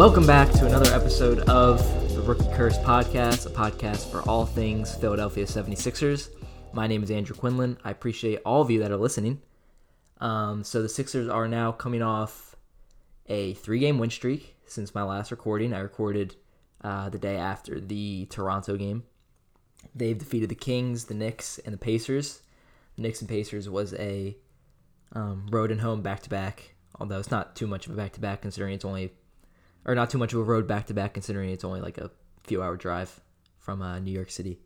Welcome 0.00 0.26
back 0.26 0.50
to 0.52 0.64
another 0.64 0.90
episode 0.94 1.40
of 1.40 1.78
the 2.14 2.22
Rookie 2.22 2.48
Curse 2.54 2.78
podcast, 2.78 3.44
a 3.44 3.50
podcast 3.50 4.10
for 4.10 4.26
all 4.26 4.46
things 4.46 4.94
Philadelphia 4.94 5.44
76ers. 5.44 6.30
My 6.72 6.86
name 6.86 7.02
is 7.02 7.10
Andrew 7.10 7.36
Quinlan. 7.36 7.76
I 7.84 7.90
appreciate 7.90 8.40
all 8.46 8.62
of 8.62 8.70
you 8.70 8.78
that 8.78 8.90
are 8.90 8.96
listening. 8.96 9.42
Um, 10.18 10.64
so 10.64 10.80
the 10.80 10.88
Sixers 10.88 11.28
are 11.28 11.46
now 11.46 11.72
coming 11.72 12.00
off 12.00 12.56
a 13.26 13.52
three-game 13.52 13.98
win 13.98 14.08
streak 14.08 14.56
since 14.64 14.94
my 14.94 15.02
last 15.02 15.30
recording. 15.30 15.74
I 15.74 15.80
recorded 15.80 16.34
uh, 16.82 17.10
the 17.10 17.18
day 17.18 17.36
after 17.36 17.78
the 17.78 18.24
Toronto 18.30 18.78
game. 18.78 19.02
They've 19.94 20.18
defeated 20.18 20.48
the 20.48 20.54
Kings, 20.54 21.04
the 21.04 21.14
Knicks, 21.14 21.58
and 21.58 21.74
the 21.74 21.78
Pacers. 21.78 22.40
The 22.96 23.02
Knicks 23.02 23.20
and 23.20 23.28
Pacers 23.28 23.68
was 23.68 23.92
a 23.92 24.34
um, 25.12 25.46
road 25.50 25.70
and 25.70 25.82
home 25.82 26.00
back-to-back, 26.00 26.74
although 26.98 27.18
it's 27.18 27.30
not 27.30 27.54
too 27.54 27.66
much 27.66 27.86
of 27.86 27.92
a 27.92 27.96
back-to-back 27.96 28.40
considering 28.40 28.72
it's 28.72 28.86
only, 28.86 29.12
or 29.84 29.94
not 29.94 30.10
too 30.10 30.18
much 30.18 30.32
of 30.32 30.40
a 30.40 30.42
road 30.42 30.66
back-to-back 30.66 31.14
considering 31.14 31.50
it's 31.50 31.64
only 31.64 31.80
like 31.80 31.98
a 31.98 32.10
few-hour 32.44 32.76
drive 32.76 33.20
from 33.58 33.82
uh, 33.82 33.98
New 33.98 34.12
York 34.12 34.30
City. 34.30 34.58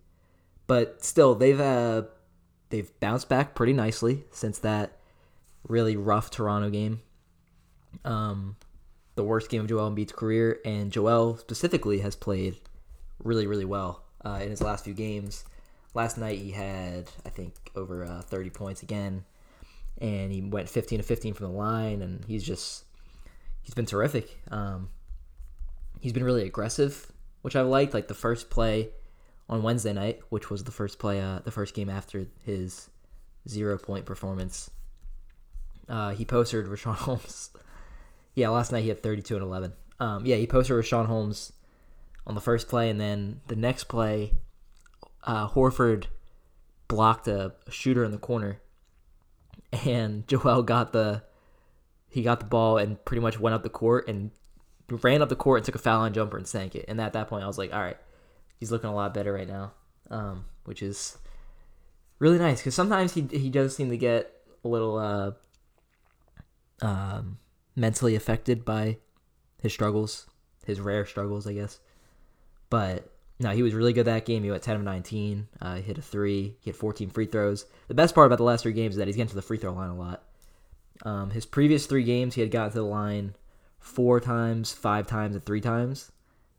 But 0.66 1.04
still, 1.04 1.34
they've 1.34 1.60
uh, 1.60 2.02
they've 2.70 2.90
bounced 3.00 3.28
back 3.28 3.54
pretty 3.54 3.72
nicely 3.72 4.24
since 4.30 4.58
that 4.60 4.98
really 5.68 5.96
rough 5.96 6.30
Toronto 6.30 6.70
game. 6.70 7.02
Um, 8.04 8.56
the 9.14 9.24
worst 9.24 9.50
game 9.50 9.60
of 9.60 9.68
Joel 9.68 9.90
Embiid's 9.90 10.12
career, 10.12 10.60
and 10.64 10.90
Joel 10.90 11.36
specifically 11.36 12.00
has 12.00 12.16
played 12.16 12.56
really, 13.22 13.46
really 13.46 13.64
well 13.64 14.04
uh, 14.24 14.40
in 14.42 14.50
his 14.50 14.60
last 14.60 14.84
few 14.84 14.94
games. 14.94 15.44
Last 15.94 16.18
night 16.18 16.38
he 16.38 16.50
had, 16.50 17.08
I 17.24 17.28
think, 17.28 17.54
over 17.76 18.04
uh, 18.04 18.22
30 18.22 18.50
points 18.50 18.82
again, 18.82 19.24
and 19.98 20.32
he 20.32 20.40
went 20.42 20.68
15 20.68 20.98
to 20.98 21.04
15 21.04 21.34
from 21.34 21.46
the 21.46 21.52
line, 21.52 22.02
and 22.02 22.24
he's 22.24 22.42
just 22.42 22.84
he's 23.62 23.74
been 23.74 23.86
terrific. 23.86 24.40
Um, 24.50 24.88
he's 26.04 26.12
been 26.12 26.22
really 26.22 26.44
aggressive, 26.44 27.10
which 27.40 27.56
I 27.56 27.62
liked. 27.62 27.94
Like 27.94 28.08
the 28.08 28.14
first 28.14 28.50
play 28.50 28.90
on 29.48 29.62
Wednesday 29.62 29.94
night, 29.94 30.20
which 30.28 30.50
was 30.50 30.64
the 30.64 30.70
first 30.70 30.98
play, 30.98 31.18
uh, 31.18 31.38
the 31.42 31.50
first 31.50 31.72
game 31.72 31.88
after 31.88 32.26
his 32.44 32.90
zero 33.48 33.78
point 33.78 34.04
performance. 34.04 34.70
Uh, 35.88 36.10
he 36.10 36.26
posted 36.26 36.66
Richaun 36.66 36.94
Holmes. 37.06 37.50
yeah, 38.34 38.50
last 38.50 38.70
night 38.70 38.82
he 38.82 38.90
had 38.90 39.02
32 39.02 39.36
and 39.36 39.42
11. 39.42 39.72
Um, 39.98 40.26
yeah, 40.26 40.36
he 40.36 40.46
posted 40.46 40.76
Richaun 40.76 41.06
Holmes 41.06 41.54
on 42.26 42.34
the 42.34 42.40
first 42.42 42.68
play, 42.68 42.90
and 42.90 43.00
then 43.00 43.40
the 43.46 43.56
next 43.56 43.84
play, 43.84 44.34
uh, 45.22 45.48
Horford 45.48 46.04
blocked 46.86 47.28
a, 47.28 47.54
a 47.66 47.70
shooter 47.70 48.04
in 48.04 48.10
the 48.10 48.18
corner, 48.18 48.60
and 49.72 50.28
Joel 50.28 50.64
got 50.64 50.92
the 50.92 51.22
he 52.10 52.22
got 52.22 52.40
the 52.40 52.46
ball 52.46 52.76
and 52.76 53.02
pretty 53.06 53.22
much 53.22 53.40
went 53.40 53.54
up 53.54 53.62
the 53.62 53.70
court 53.70 54.06
and 54.06 54.30
ran 54.90 55.22
up 55.22 55.28
the 55.28 55.36
court 55.36 55.58
and 55.58 55.64
took 55.64 55.74
a 55.74 55.78
foul 55.78 56.00
line 56.00 56.12
jumper 56.12 56.36
and 56.36 56.46
sank 56.46 56.74
it. 56.74 56.84
And 56.88 57.00
at 57.00 57.12
that 57.14 57.28
point, 57.28 57.44
I 57.44 57.46
was 57.46 57.58
like, 57.58 57.72
all 57.72 57.80
right, 57.80 57.96
he's 58.58 58.70
looking 58.70 58.90
a 58.90 58.94
lot 58.94 59.14
better 59.14 59.32
right 59.32 59.48
now, 59.48 59.72
um, 60.10 60.44
which 60.64 60.82
is 60.82 61.18
really 62.18 62.38
nice 62.38 62.60
because 62.60 62.74
sometimes 62.74 63.14
he 63.14 63.22
he 63.30 63.50
does 63.50 63.74
seem 63.74 63.90
to 63.90 63.96
get 63.96 64.32
a 64.64 64.68
little 64.68 64.98
uh, 64.98 65.32
um, 66.82 67.38
mentally 67.76 68.14
affected 68.14 68.64
by 68.64 68.98
his 69.62 69.72
struggles, 69.72 70.26
his 70.66 70.80
rare 70.80 71.06
struggles, 71.06 71.46
I 71.46 71.54
guess. 71.54 71.80
But 72.70 73.10
no, 73.40 73.50
he 73.50 73.62
was 73.62 73.74
really 73.74 73.92
good 73.92 74.06
that 74.06 74.26
game. 74.26 74.42
He 74.42 74.50
went 74.50 74.62
10 74.62 74.76
of 74.76 74.82
19, 74.82 75.48
uh, 75.60 75.76
hit 75.76 75.98
a 75.98 76.02
three, 76.02 76.56
he 76.60 76.70
had 76.70 76.76
14 76.76 77.10
free 77.10 77.26
throws. 77.26 77.66
The 77.88 77.94
best 77.94 78.14
part 78.14 78.26
about 78.26 78.38
the 78.38 78.44
last 78.44 78.62
three 78.62 78.72
games 78.72 78.94
is 78.94 78.98
that 78.98 79.06
he's 79.06 79.16
getting 79.16 79.30
to 79.30 79.34
the 79.34 79.42
free 79.42 79.58
throw 79.58 79.72
line 79.72 79.90
a 79.90 79.96
lot. 79.96 80.22
Um, 81.02 81.30
his 81.30 81.44
previous 81.44 81.86
three 81.86 82.04
games, 82.04 82.34
he 82.34 82.40
had 82.40 82.50
gotten 82.50 82.70
to 82.70 82.78
the 82.78 82.84
line 82.84 83.34
four 83.84 84.18
times, 84.18 84.72
five 84.72 85.06
times, 85.06 85.34
and 85.34 85.44
three 85.44 85.60
times. 85.60 86.10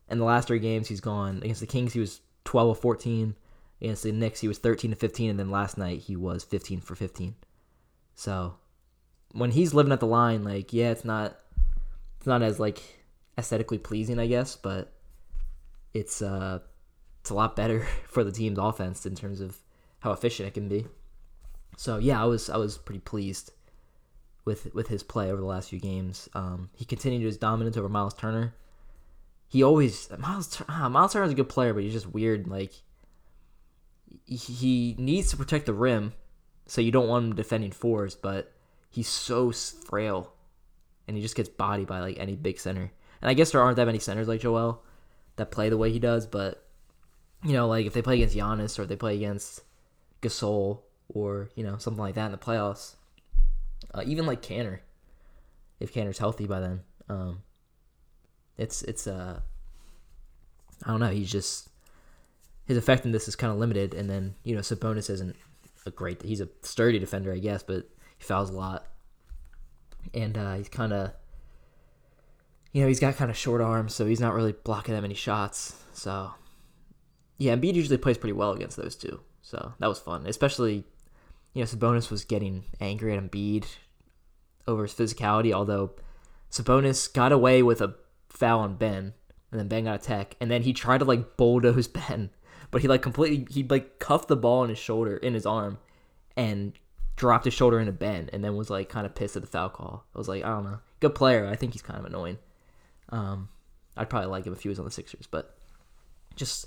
And 0.08 0.20
the 0.20 0.24
last 0.24 0.46
three 0.46 0.60
games, 0.60 0.86
he's 0.86 1.00
gone 1.00 1.38
against 1.38 1.60
the 1.60 1.66
Kings. 1.66 1.92
He 1.92 1.98
was 1.98 2.20
12 2.44 2.70
of 2.70 2.78
14. 2.78 3.34
Against 3.82 4.04
the 4.04 4.12
Knicks, 4.12 4.40
he 4.40 4.48
was 4.48 4.58
13 4.58 4.92
to 4.92 4.96
15, 4.96 5.30
and 5.30 5.38
then 5.38 5.50
last 5.50 5.76
night 5.76 5.98
he 5.98 6.16
was 6.16 6.44
15 6.44 6.80
for 6.80 6.94
15. 6.94 7.34
So 8.14 8.54
when 9.32 9.50
he's 9.50 9.74
living 9.74 9.92
at 9.92 10.00
the 10.00 10.06
line, 10.06 10.44
like 10.44 10.72
yeah, 10.72 10.90
it's 10.90 11.04
not 11.04 11.36
it's 12.16 12.26
not 12.26 12.42
as 12.42 12.58
like 12.58 12.80
aesthetically 13.36 13.78
pleasing, 13.78 14.18
I 14.18 14.28
guess, 14.28 14.56
but 14.56 14.92
it's 15.92 16.22
uh 16.22 16.60
it's 17.20 17.30
a 17.30 17.34
lot 17.34 17.56
better 17.56 17.80
for 18.08 18.24
the 18.24 18.32
team's 18.32 18.58
offense 18.58 19.04
in 19.04 19.14
terms 19.14 19.40
of 19.40 19.58
how 19.98 20.12
efficient 20.12 20.48
it 20.48 20.54
can 20.54 20.68
be. 20.68 20.86
So 21.76 21.98
yeah, 21.98 22.22
I 22.22 22.24
was 22.24 22.48
I 22.48 22.56
was 22.56 22.78
pretty 22.78 23.00
pleased 23.00 23.50
with 24.46 24.72
with 24.72 24.88
his 24.88 25.02
play 25.02 25.30
over 25.30 25.40
the 25.40 25.46
last 25.46 25.68
few 25.68 25.80
games. 25.80 26.30
Um, 26.32 26.70
he 26.74 26.86
continued 26.86 27.26
his 27.26 27.36
dominance 27.36 27.76
over 27.76 27.90
Miles 27.90 28.14
Turner. 28.14 28.54
He 29.48 29.62
always 29.62 30.08
Miles 30.16 30.62
ah, 30.68 30.88
Miles 30.88 31.12
Turner's 31.12 31.32
a 31.32 31.34
good 31.34 31.50
player, 31.50 31.74
but 31.74 31.82
he's 31.82 31.92
just 31.92 32.06
weird. 32.06 32.48
Like 32.48 32.72
he 34.24 34.94
needs 34.98 35.30
to 35.30 35.36
protect 35.36 35.66
the 35.66 35.74
rim, 35.74 36.14
so 36.66 36.80
you 36.80 36.92
don't 36.92 37.08
want 37.08 37.26
him 37.26 37.34
defending 37.34 37.72
fours, 37.72 38.14
but 38.14 38.52
he's 38.88 39.08
so 39.08 39.52
frail, 39.52 40.32
and 41.06 41.16
he 41.16 41.22
just 41.22 41.36
gets 41.36 41.48
bodied 41.48 41.88
by 41.88 42.00
like 42.00 42.18
any 42.18 42.36
big 42.36 42.58
center. 42.58 42.92
And 43.20 43.28
I 43.28 43.34
guess 43.34 43.50
there 43.50 43.60
aren't 43.60 43.76
that 43.76 43.86
many 43.86 43.98
centers 43.98 44.28
like 44.28 44.40
Joel 44.40 44.82
that 45.36 45.50
play 45.50 45.68
the 45.68 45.76
way 45.76 45.90
he 45.90 45.98
does, 45.98 46.26
but 46.26 46.62
you 47.44 47.52
know, 47.52 47.66
like 47.66 47.86
if 47.86 47.92
they 47.92 48.02
play 48.02 48.14
against 48.14 48.36
Giannis 48.36 48.78
or 48.78 48.82
if 48.82 48.88
they 48.88 48.96
play 48.96 49.16
against 49.16 49.62
Gasol 50.22 50.80
or 51.08 51.50
you 51.56 51.64
know 51.64 51.78
something 51.78 52.02
like 52.02 52.14
that 52.14 52.26
in 52.26 52.32
the 52.32 52.38
playoffs, 52.38 52.94
uh, 53.94 54.02
even 54.04 54.26
like 54.26 54.42
Kanter, 54.42 54.80
if 55.80 55.92
Kanter's 55.92 56.18
healthy 56.18 56.46
by 56.46 56.60
then, 56.60 56.80
um, 57.08 57.42
it's 58.56 58.82
it's 58.82 59.06
uh, 59.06 59.40
I 60.84 60.90
don't 60.90 61.00
know. 61.00 61.10
He's 61.10 61.30
just 61.30 61.68
his 62.66 62.76
effectiveness 62.76 63.28
is 63.28 63.36
kind 63.36 63.52
of 63.52 63.58
limited, 63.58 63.94
and 63.94 64.08
then 64.10 64.34
you 64.42 64.54
know 64.54 64.60
Sabonis 64.60 65.10
isn't 65.10 65.36
a 65.86 65.90
great. 65.90 66.22
He's 66.22 66.40
a 66.40 66.48
sturdy 66.62 66.98
defender, 66.98 67.32
I 67.32 67.38
guess, 67.38 67.62
but 67.62 67.88
he 68.18 68.24
fouls 68.24 68.50
a 68.50 68.54
lot, 68.54 68.86
and 70.12 70.36
uh, 70.36 70.54
he's 70.54 70.68
kind 70.68 70.92
of, 70.92 71.12
you 72.72 72.82
know, 72.82 72.88
he's 72.88 73.00
got 73.00 73.16
kind 73.16 73.30
of 73.30 73.36
short 73.36 73.60
arms, 73.60 73.94
so 73.94 74.06
he's 74.06 74.20
not 74.20 74.34
really 74.34 74.52
blocking 74.52 74.94
that 74.94 75.02
many 75.02 75.14
shots. 75.14 75.76
So, 75.92 76.32
yeah, 77.38 77.54
Embiid 77.54 77.74
usually 77.74 77.98
plays 77.98 78.18
pretty 78.18 78.32
well 78.32 78.52
against 78.52 78.76
those 78.76 78.96
two. 78.96 79.20
So 79.42 79.74
that 79.78 79.86
was 79.86 80.00
fun, 80.00 80.26
especially, 80.26 80.84
you 81.56 81.62
know, 81.62 81.66
Sabonis 81.66 82.10
was 82.10 82.26
getting 82.26 82.64
angry 82.82 83.16
at 83.16 83.22
Embiid 83.22 83.64
over 84.68 84.82
his 84.82 84.92
physicality, 84.92 85.54
although 85.54 85.92
Sabonis 86.50 87.10
got 87.10 87.32
away 87.32 87.62
with 87.62 87.80
a 87.80 87.94
foul 88.28 88.60
on 88.60 88.76
Ben, 88.76 89.14
and 89.50 89.58
then 89.58 89.66
Ben 89.66 89.84
got 89.84 89.94
a 89.94 90.04
tech, 90.04 90.36
and 90.38 90.50
then 90.50 90.60
he 90.60 90.74
tried 90.74 90.98
to 90.98 91.06
like 91.06 91.38
bulldoze 91.38 91.88
Ben, 92.10 92.28
but 92.70 92.82
he 92.82 92.88
like 92.88 93.00
completely 93.00 93.46
he 93.50 93.66
like 93.66 93.98
cuffed 93.98 94.28
the 94.28 94.36
ball 94.36 94.64
in 94.64 94.68
his 94.68 94.78
shoulder 94.78 95.16
in 95.16 95.32
his 95.32 95.46
arm, 95.46 95.78
and 96.36 96.74
dropped 97.16 97.46
his 97.46 97.54
shoulder 97.54 97.80
into 97.80 97.90
Ben, 97.90 98.28
and 98.34 98.44
then 98.44 98.54
was 98.54 98.68
like 98.68 98.90
kind 98.90 99.06
of 99.06 99.14
pissed 99.14 99.36
at 99.36 99.40
the 99.40 99.48
foul 99.48 99.70
call. 99.70 100.04
I 100.14 100.18
was 100.18 100.28
like, 100.28 100.44
I 100.44 100.48
don't 100.48 100.64
know, 100.64 100.80
good 101.00 101.14
player. 101.14 101.46
I 101.46 101.56
think 101.56 101.72
he's 101.72 101.80
kind 101.80 101.98
of 101.98 102.04
annoying. 102.04 102.36
Um, 103.08 103.48
I'd 103.96 104.10
probably 104.10 104.28
like 104.28 104.44
him 104.44 104.52
if 104.52 104.60
he 104.60 104.68
was 104.68 104.78
on 104.78 104.84
the 104.84 104.90
Sixers, 104.90 105.26
but 105.26 105.56
just. 106.34 106.66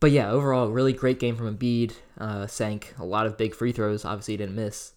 But 0.00 0.12
yeah, 0.12 0.30
overall, 0.30 0.70
really 0.70 0.94
great 0.94 1.20
game 1.20 1.36
from 1.36 1.56
Embiid. 1.56 1.92
Uh, 2.18 2.46
sank 2.46 2.94
a 2.98 3.04
lot 3.04 3.26
of 3.26 3.36
big 3.36 3.54
free 3.54 3.72
throws. 3.72 4.04
Obviously, 4.04 4.34
he 4.34 4.38
didn't 4.38 4.56
miss 4.56 4.94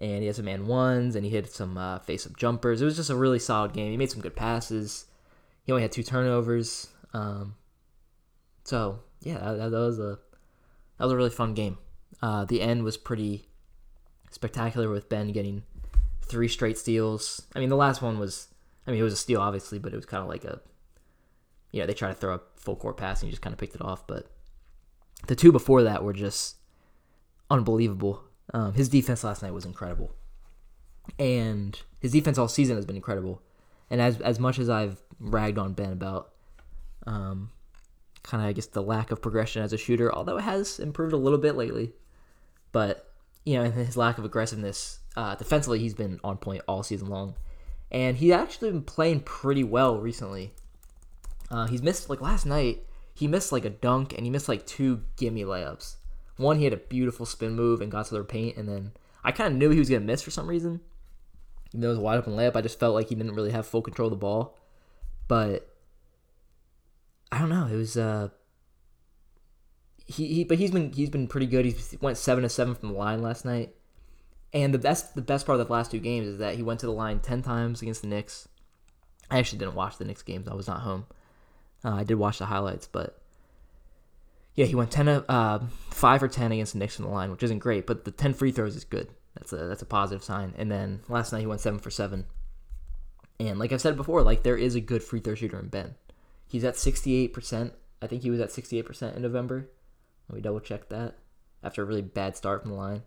and 0.00 0.20
he 0.22 0.26
had 0.26 0.36
some 0.36 0.46
man 0.46 0.66
ones 0.66 1.14
and 1.14 1.24
he 1.24 1.30
hit 1.30 1.52
some 1.52 1.76
uh, 1.76 1.98
face 1.98 2.26
up 2.26 2.36
jumpers. 2.36 2.80
It 2.80 2.86
was 2.86 2.96
just 2.96 3.10
a 3.10 3.16
really 3.16 3.38
solid 3.38 3.74
game. 3.74 3.90
He 3.90 3.96
made 3.96 4.10
some 4.10 4.22
good 4.22 4.34
passes. 4.34 5.04
He 5.64 5.72
only 5.72 5.82
had 5.82 5.92
two 5.92 6.02
turnovers. 6.02 6.88
Um, 7.12 7.54
so 8.64 9.00
yeah, 9.20 9.38
that, 9.38 9.70
that, 9.70 9.78
was 9.78 9.98
a 9.98 10.18
that 10.96 11.04
was 11.04 11.12
a 11.12 11.16
really 11.16 11.30
fun 11.30 11.52
game. 11.52 11.76
Uh, 12.22 12.46
the 12.46 12.62
end 12.62 12.82
was 12.82 12.96
pretty 12.96 13.46
spectacular 14.30 14.88
with 14.88 15.08
Ben 15.08 15.32
getting 15.32 15.64
three 16.22 16.48
straight 16.48 16.78
steals. 16.78 17.42
I 17.54 17.58
mean, 17.58 17.68
the 17.68 17.76
last 17.76 18.00
one 18.00 18.18
was, 18.18 18.48
I 18.86 18.90
mean, 18.90 19.00
it 19.00 19.04
was 19.04 19.12
a 19.12 19.18
steal 19.18 19.42
obviously, 19.42 19.78
but 19.78 19.92
it 19.92 19.96
was 19.96 20.06
kind 20.06 20.22
of 20.22 20.28
like 20.28 20.44
a, 20.44 20.60
you 21.72 21.80
know, 21.80 21.86
they 21.86 21.92
tried 21.92 22.08
to 22.08 22.14
throw 22.14 22.34
a 22.34 22.40
full 22.56 22.76
court 22.76 22.96
pass 22.96 23.20
and 23.20 23.28
he 23.28 23.32
just 23.32 23.42
kind 23.42 23.52
of 23.52 23.58
picked 23.58 23.74
it 23.74 23.82
off. 23.82 24.06
But 24.06 24.30
the 25.26 25.36
two 25.36 25.52
before 25.52 25.82
that 25.82 26.02
were 26.02 26.12
just 26.12 26.56
unbelievable. 27.50 28.22
Um, 28.52 28.74
his 28.74 28.88
defense 28.88 29.22
last 29.22 29.42
night 29.42 29.54
was 29.54 29.64
incredible, 29.64 30.12
and 31.18 31.80
his 32.00 32.12
defense 32.12 32.38
all 32.38 32.48
season 32.48 32.76
has 32.76 32.86
been 32.86 32.96
incredible. 32.96 33.42
And 33.90 34.00
as 34.00 34.20
as 34.20 34.38
much 34.38 34.58
as 34.58 34.68
I've 34.68 35.00
ragged 35.18 35.58
on 35.58 35.72
Ben 35.72 35.92
about, 35.92 36.32
um, 37.06 37.50
kind 38.22 38.42
of 38.42 38.48
I 38.48 38.52
guess 38.52 38.66
the 38.66 38.82
lack 38.82 39.10
of 39.10 39.22
progression 39.22 39.62
as 39.62 39.72
a 39.72 39.78
shooter, 39.78 40.12
although 40.12 40.38
it 40.38 40.42
has 40.42 40.78
improved 40.78 41.12
a 41.12 41.18
little 41.18 41.38
bit 41.38 41.56
lately, 41.56 41.92
but 42.72 43.10
you 43.44 43.54
know, 43.54 43.70
his 43.70 43.96
lack 43.96 44.18
of 44.18 44.24
aggressiveness 44.24 44.98
uh, 45.16 45.34
defensively, 45.34 45.78
he's 45.78 45.94
been 45.94 46.20
on 46.22 46.36
point 46.36 46.62
all 46.68 46.82
season 46.82 47.08
long, 47.08 47.34
and 47.90 48.16
he's 48.16 48.32
actually 48.32 48.70
been 48.70 48.82
playing 48.82 49.20
pretty 49.20 49.64
well 49.64 49.98
recently. 49.98 50.52
Uh, 51.50 51.66
he's 51.66 51.82
missed 51.82 52.08
like 52.08 52.20
last 52.20 52.46
night. 52.46 52.84
He 53.14 53.28
missed 53.28 53.52
like 53.52 53.64
a 53.64 53.70
dunk 53.70 54.12
and 54.14 54.24
he 54.24 54.30
missed 54.30 54.48
like 54.48 54.66
two 54.66 55.02
gimme 55.16 55.44
layups. 55.44 55.96
One, 56.36 56.58
he 56.58 56.64
had 56.64 56.72
a 56.72 56.78
beautiful 56.78 57.26
spin 57.26 57.54
move 57.54 57.80
and 57.80 57.92
got 57.92 58.06
to 58.06 58.14
their 58.14 58.24
paint, 58.24 58.56
and 58.56 58.66
then 58.68 58.92
I 59.22 59.32
kind 59.32 59.52
of 59.52 59.58
knew 59.58 59.70
he 59.70 59.78
was 59.78 59.90
gonna 59.90 60.00
miss 60.00 60.22
for 60.22 60.30
some 60.30 60.48
reason. 60.48 60.80
Even 61.68 61.80
though 61.82 61.88
it 61.88 61.90
was 61.90 61.98
a 61.98 62.02
wide 62.02 62.18
open 62.18 62.34
layup, 62.34 62.56
I 62.56 62.62
just 62.62 62.80
felt 62.80 62.94
like 62.94 63.08
he 63.10 63.14
didn't 63.14 63.34
really 63.34 63.50
have 63.50 63.66
full 63.66 63.82
control 63.82 64.06
of 64.08 64.12
the 64.12 64.16
ball. 64.16 64.56
but 65.28 65.68
I 67.30 67.38
don't 67.38 67.48
know. 67.48 67.66
It 67.66 67.76
was 67.76 67.96
uh 67.96 68.28
he, 70.06 70.26
he 70.26 70.44
but 70.44 70.58
he's 70.58 70.70
been 70.72 70.92
he's 70.92 71.10
been 71.10 71.28
pretty 71.28 71.46
good. 71.46 71.64
He 71.64 71.76
went 72.00 72.16
seven 72.16 72.42
to 72.42 72.48
seven 72.48 72.74
from 72.74 72.92
the 72.92 72.98
line 72.98 73.22
last 73.22 73.44
night, 73.44 73.74
and 74.52 74.74
the 74.74 74.78
best 74.78 75.14
the 75.14 75.22
best 75.22 75.46
part 75.46 75.60
of 75.60 75.66
the 75.66 75.72
last 75.72 75.90
two 75.90 76.00
games 76.00 76.26
is 76.26 76.38
that 76.38 76.56
he 76.56 76.62
went 76.62 76.80
to 76.80 76.86
the 76.86 76.92
line 76.92 77.20
ten 77.20 77.42
times 77.42 77.82
against 77.82 78.02
the 78.02 78.08
Knicks. 78.08 78.48
I 79.30 79.38
actually 79.38 79.60
didn't 79.60 79.74
watch 79.76 79.98
the 79.98 80.04
Knicks 80.04 80.22
games. 80.22 80.48
I 80.48 80.54
was 80.54 80.66
not 80.66 80.80
home. 80.80 81.06
Uh, 81.84 81.94
I 81.94 82.04
did 82.04 82.16
watch 82.16 82.38
the 82.38 82.46
highlights, 82.46 82.86
but 82.86 83.18
yeah, 84.54 84.66
he 84.66 84.74
went 84.74 84.90
ten 84.90 85.08
uh, 85.08 85.66
five 85.90 86.22
or 86.22 86.28
ten 86.28 86.52
against 86.52 86.72
the 86.72 86.78
Knicks 86.78 86.96
from 86.96 87.06
the 87.06 87.10
line, 87.10 87.30
which 87.30 87.42
isn't 87.42 87.58
great, 87.58 87.86
but 87.86 88.04
the 88.04 88.10
ten 88.10 88.34
free 88.34 88.52
throws 88.52 88.76
is 88.76 88.84
good. 88.84 89.08
That's 89.34 89.52
a 89.52 89.56
that's 89.56 89.82
a 89.82 89.86
positive 89.86 90.24
sign. 90.24 90.54
And 90.58 90.70
then 90.70 91.00
last 91.08 91.32
night 91.32 91.40
he 91.40 91.46
went 91.46 91.60
seven 91.60 91.78
for 91.78 91.90
seven. 91.90 92.26
And 93.38 93.58
like 93.58 93.72
I've 93.72 93.80
said 93.80 93.96
before, 93.96 94.22
like 94.22 94.42
there 94.42 94.56
is 94.56 94.74
a 94.74 94.80
good 94.80 95.02
free 95.02 95.20
throw 95.20 95.34
shooter 95.34 95.58
in 95.58 95.68
Ben. 95.68 95.94
He's 96.46 96.64
at 96.64 96.76
sixty 96.76 97.16
eight 97.16 97.32
percent. 97.32 97.72
I 98.02 98.06
think 98.06 98.22
he 98.22 98.30
was 98.30 98.40
at 98.40 98.52
sixty 98.52 98.78
eight 98.78 98.86
percent 98.86 99.16
in 99.16 99.22
November. 99.22 99.70
Let 100.28 100.36
me 100.36 100.42
double 100.42 100.60
check 100.60 100.88
that. 100.88 101.14
After 101.62 101.82
a 101.82 101.86
really 101.86 102.02
bad 102.02 102.36
start 102.36 102.62
from 102.62 102.72
the 102.72 102.76
line. 102.76 103.02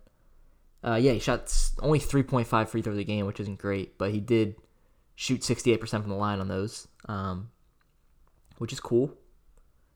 Uh, 0.84 0.96
yeah, 0.96 1.14
he 1.14 1.20
shot 1.20 1.52
only 1.80 2.00
3.5 2.00 2.68
free 2.68 2.82
throws 2.82 2.98
a 2.98 3.04
game, 3.06 3.26
which 3.26 3.40
isn't 3.40 3.58
great, 3.58 3.98
but 3.98 4.12
he 4.12 4.20
did 4.20 4.56
shoot 5.16 5.42
68% 5.42 5.80
from 5.90 6.10
the 6.10 6.16
line 6.16 6.40
on 6.40 6.50
those, 6.50 6.88
um, 7.06 7.50
which 8.58 8.74
is 8.74 8.80
cool. 8.80 9.14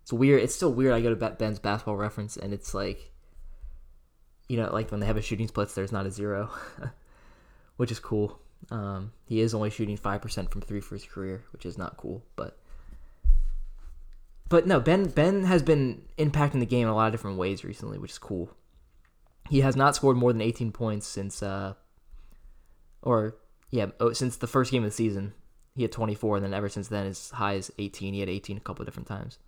It's 0.01 0.13
weird. 0.13 0.41
It's 0.41 0.55
still 0.55 0.71
weird. 0.71 0.93
I 0.93 1.01
go 1.01 1.13
to 1.13 1.29
Ben's 1.31 1.59
basketball 1.59 1.97
reference, 1.97 2.37
and 2.37 2.53
it's 2.53 2.73
like, 2.73 3.11
you 4.47 4.57
know, 4.57 4.71
like 4.71 4.89
when 4.91 4.99
they 4.99 5.05
have 5.05 5.17
a 5.17 5.21
shooting 5.21 5.47
splits, 5.47 5.75
there's 5.75 5.91
not 5.91 6.05
a 6.05 6.11
zero, 6.11 6.49
which 7.77 7.91
is 7.91 7.99
cool. 7.99 8.39
Um, 8.71 9.11
he 9.25 9.41
is 9.41 9.53
only 9.53 9.69
shooting 9.69 9.97
5% 9.97 10.51
from 10.51 10.61
three 10.61 10.79
for 10.79 10.95
his 10.95 11.05
career, 11.05 11.43
which 11.51 11.65
is 11.65 11.77
not 11.77 11.97
cool, 11.97 12.23
but 12.35 12.57
but 14.49 14.65
no, 14.65 14.79
Ben 14.79 15.05
Ben 15.09 15.43
has 15.43 15.61
been 15.61 16.03
impacting 16.17 16.59
the 16.59 16.65
game 16.65 16.83
in 16.83 16.87
a 16.87 16.95
lot 16.95 17.07
of 17.07 17.13
different 17.13 17.37
ways 17.37 17.63
recently, 17.63 17.97
which 17.97 18.11
is 18.11 18.17
cool. 18.17 18.49
He 19.49 19.61
has 19.61 19.75
not 19.75 19.95
scored 19.95 20.17
more 20.17 20.31
than 20.33 20.41
18 20.41 20.71
points 20.71 21.07
since, 21.07 21.43
uh, 21.43 21.73
or 23.01 23.35
yeah, 23.71 23.87
oh, 23.99 24.13
since 24.13 24.37
the 24.37 24.47
first 24.47 24.71
game 24.71 24.83
of 24.83 24.89
the 24.89 24.95
season. 24.95 25.33
He 25.77 25.83
had 25.83 25.93
24, 25.93 26.37
and 26.37 26.45
then 26.45 26.53
ever 26.53 26.67
since 26.67 26.89
then, 26.89 27.07
as 27.07 27.29
high 27.29 27.55
as 27.55 27.71
18. 27.77 28.13
He 28.13 28.19
had 28.19 28.29
18 28.29 28.57
a 28.57 28.59
couple 28.59 28.81
of 28.83 28.87
different 28.87 29.07
times, 29.07 29.39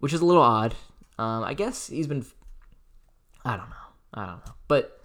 which 0.00 0.12
is 0.12 0.20
a 0.20 0.24
little 0.24 0.42
odd. 0.42 0.74
Um, 1.18 1.44
I 1.44 1.54
guess 1.54 1.86
he's 1.86 2.08
been. 2.08 2.26
I 3.44 3.56
don't 3.56 3.70
know. 3.70 3.76
I 4.14 4.26
don't 4.26 4.44
know, 4.44 4.52
but 4.66 5.00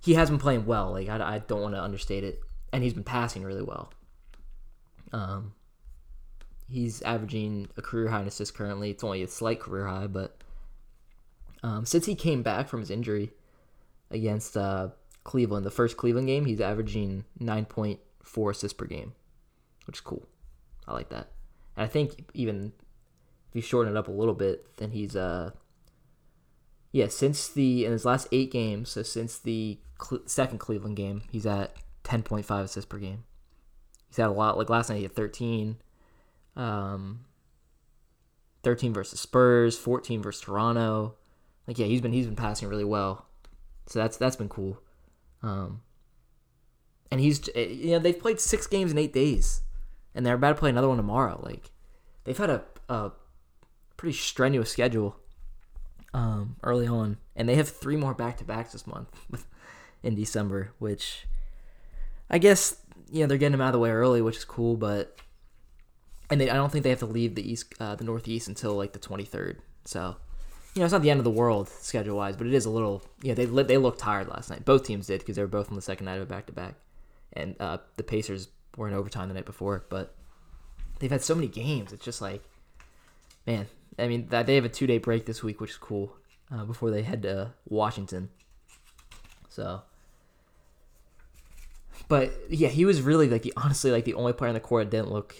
he 0.00 0.14
has 0.14 0.28
been 0.28 0.38
playing 0.38 0.66
well. 0.66 0.90
Like 0.92 1.08
I, 1.08 1.36
I 1.36 1.38
don't 1.38 1.62
want 1.62 1.74
to 1.74 1.82
understate 1.82 2.24
it, 2.24 2.40
and 2.72 2.82
he's 2.82 2.92
been 2.92 3.04
passing 3.04 3.42
really 3.44 3.62
well. 3.62 3.90
Um, 5.12 5.54
He's 6.70 7.00
averaging 7.02 7.68
a 7.78 7.82
career 7.82 8.08
high 8.08 8.20
in 8.20 8.26
assists 8.26 8.54
currently. 8.54 8.90
It's 8.90 9.02
only 9.02 9.22
a 9.22 9.28
slight 9.28 9.58
career 9.58 9.86
high, 9.86 10.06
but 10.06 10.36
um, 11.62 11.86
since 11.86 12.04
he 12.04 12.14
came 12.14 12.42
back 12.42 12.68
from 12.68 12.80
his 12.80 12.90
injury 12.90 13.30
against 14.10 14.54
uh, 14.56 14.88
Cleveland, 15.24 15.64
the 15.64 15.70
first 15.70 15.96
Cleveland 15.96 16.26
game, 16.26 16.44
he's 16.44 16.60
averaging 16.60 17.24
9.4 17.40 18.50
assists 18.50 18.74
per 18.74 18.84
game, 18.84 19.14
which 19.88 19.96
is 19.96 20.00
cool. 20.00 20.28
I 20.86 20.92
like 20.92 21.08
that. 21.08 21.32
And 21.76 21.84
I 21.84 21.88
think 21.88 22.30
even 22.34 22.72
if 23.48 23.56
you 23.56 23.62
shorten 23.62 23.96
it 23.96 23.98
up 23.98 24.06
a 24.06 24.12
little 24.12 24.34
bit, 24.34 24.76
then 24.76 24.92
he's 24.92 25.16
uh 25.16 25.50
yeah 26.92 27.08
since 27.08 27.48
the 27.48 27.84
in 27.84 27.90
his 27.90 28.04
last 28.04 28.28
eight 28.30 28.52
games, 28.52 28.90
so 28.90 29.02
since 29.02 29.38
the 29.38 29.78
second 30.26 30.58
Cleveland 30.58 30.96
game, 30.96 31.22
he's 31.32 31.46
at 31.46 31.74
10.5 32.04 32.62
assists 32.62 32.88
per 32.88 32.98
game. 32.98 33.24
He's 34.08 34.18
had 34.18 34.28
a 34.28 34.32
lot. 34.32 34.56
Like 34.56 34.70
last 34.70 34.88
night, 34.88 34.96
he 34.98 35.02
had 35.02 35.14
13. 35.14 35.78
Um, 36.56 37.24
13 38.62 38.92
versus 38.92 39.20
Spurs, 39.20 39.78
14 39.78 40.22
versus 40.22 40.42
Toronto. 40.42 41.14
Like 41.66 41.78
yeah, 41.78 41.86
he's 41.86 42.00
been 42.00 42.12
he's 42.12 42.26
been 42.26 42.36
passing 42.36 42.68
really 42.68 42.84
well. 42.84 43.26
So 43.86 43.98
that's 43.98 44.16
that's 44.16 44.36
been 44.36 44.48
cool. 44.48 44.80
Um, 45.42 45.82
and 47.10 47.20
he's 47.20 47.48
eh, 47.54 47.66
you 47.66 47.90
know 47.92 47.98
they've 47.98 48.18
played 48.18 48.40
six 48.40 48.66
games 48.66 48.90
in 48.90 48.98
eight 48.98 49.12
days, 49.12 49.62
and 50.18 50.26
they're 50.26 50.34
about 50.34 50.48
to 50.48 50.54
play 50.56 50.68
another 50.68 50.88
one 50.88 50.96
tomorrow. 50.96 51.40
Like 51.40 51.70
they've 52.24 52.36
had 52.36 52.50
a, 52.50 52.64
a 52.88 53.12
pretty 53.96 54.18
strenuous 54.18 54.68
schedule 54.68 55.16
um, 56.12 56.56
early 56.64 56.88
on, 56.88 57.18
and 57.36 57.48
they 57.48 57.54
have 57.54 57.68
three 57.68 57.96
more 57.96 58.14
back 58.14 58.36
to 58.38 58.44
backs 58.44 58.72
this 58.72 58.84
month 58.84 59.08
in 60.02 60.16
December, 60.16 60.72
which 60.80 61.24
I 62.28 62.38
guess 62.38 62.76
you 63.12 63.20
know 63.20 63.28
they're 63.28 63.38
getting 63.38 63.52
them 63.52 63.60
out 63.60 63.68
of 63.68 63.74
the 63.74 63.78
way 63.78 63.90
early, 63.90 64.20
which 64.20 64.36
is 64.36 64.44
cool, 64.44 64.76
but 64.76 65.20
and 66.28 66.40
they, 66.40 66.50
I 66.50 66.54
don't 66.54 66.72
think 66.72 66.82
they 66.82 66.90
have 66.90 66.98
to 66.98 67.06
leave 67.06 67.36
the 67.36 67.48
east, 67.48 67.72
uh, 67.78 67.94
the 67.94 68.04
Northeast 68.04 68.48
until 68.48 68.74
like 68.74 68.94
the 68.94 68.98
23rd. 68.98 69.58
So, 69.84 70.16
you 70.74 70.80
know, 70.80 70.84
it's 70.84 70.92
not 70.92 71.02
the 71.02 71.10
end 71.10 71.20
of 71.20 71.24
the 71.24 71.30
world 71.30 71.68
schedule 71.68 72.16
wise, 72.16 72.36
but 72.36 72.48
it 72.48 72.54
is 72.54 72.66
a 72.66 72.70
little. 72.70 73.04
Yeah, 73.22 73.34
they 73.34 73.44
they 73.44 73.78
looked 73.78 74.00
tired 74.00 74.26
last 74.26 74.50
night. 74.50 74.64
Both 74.64 74.82
teams 74.82 75.06
did 75.06 75.20
because 75.20 75.36
they 75.36 75.42
were 75.42 75.46
both 75.46 75.68
on 75.68 75.76
the 75.76 75.82
second 75.82 76.06
night 76.06 76.16
of 76.16 76.22
a 76.22 76.26
back 76.26 76.46
to 76.46 76.52
back, 76.52 76.74
and 77.34 77.54
uh, 77.60 77.78
the 77.96 78.02
Pacers 78.02 78.48
were 78.78 78.88
in 78.88 78.94
overtime 78.94 79.28
the 79.28 79.34
night 79.34 79.44
before. 79.44 79.84
But 79.90 80.14
they've 80.98 81.10
had 81.10 81.22
so 81.22 81.34
many 81.34 81.48
games. 81.48 81.92
It's 81.92 82.04
just 82.04 82.22
like, 82.22 82.42
man. 83.46 83.66
I 83.98 84.06
mean, 84.06 84.28
they 84.28 84.54
have 84.54 84.64
a 84.64 84.68
two 84.68 84.86
day 84.86 84.98
break 84.98 85.26
this 85.26 85.42
week, 85.42 85.60
which 85.60 85.72
is 85.72 85.76
cool. 85.76 86.14
Uh, 86.50 86.64
before 86.64 86.90
they 86.90 87.02
head 87.02 87.22
to 87.22 87.52
Washington. 87.68 88.30
So. 89.50 89.82
But 92.08 92.32
yeah, 92.48 92.68
he 92.68 92.86
was 92.86 93.02
really 93.02 93.28
like 93.28 93.42
the 93.42 93.52
honestly 93.56 93.90
like 93.90 94.04
the 94.04 94.14
only 94.14 94.32
player 94.32 94.48
on 94.48 94.54
the 94.54 94.60
court 94.60 94.90
that 94.90 94.96
didn't 94.96 95.12
look 95.12 95.34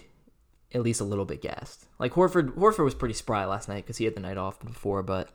at 0.75 0.83
least 0.83 1.01
a 1.01 1.05
little 1.05 1.25
bit 1.25 1.41
gassed. 1.41 1.87
Like 1.99 2.13
Horford, 2.13 2.55
Horford 2.57 2.85
was 2.85 2.95
pretty 2.95 3.15
spry 3.15 3.45
last 3.47 3.69
night 3.69 3.85
because 3.85 3.97
he 3.97 4.05
had 4.05 4.15
the 4.15 4.21
night 4.21 4.37
off 4.37 4.61
before, 4.61 5.03
but 5.03 5.31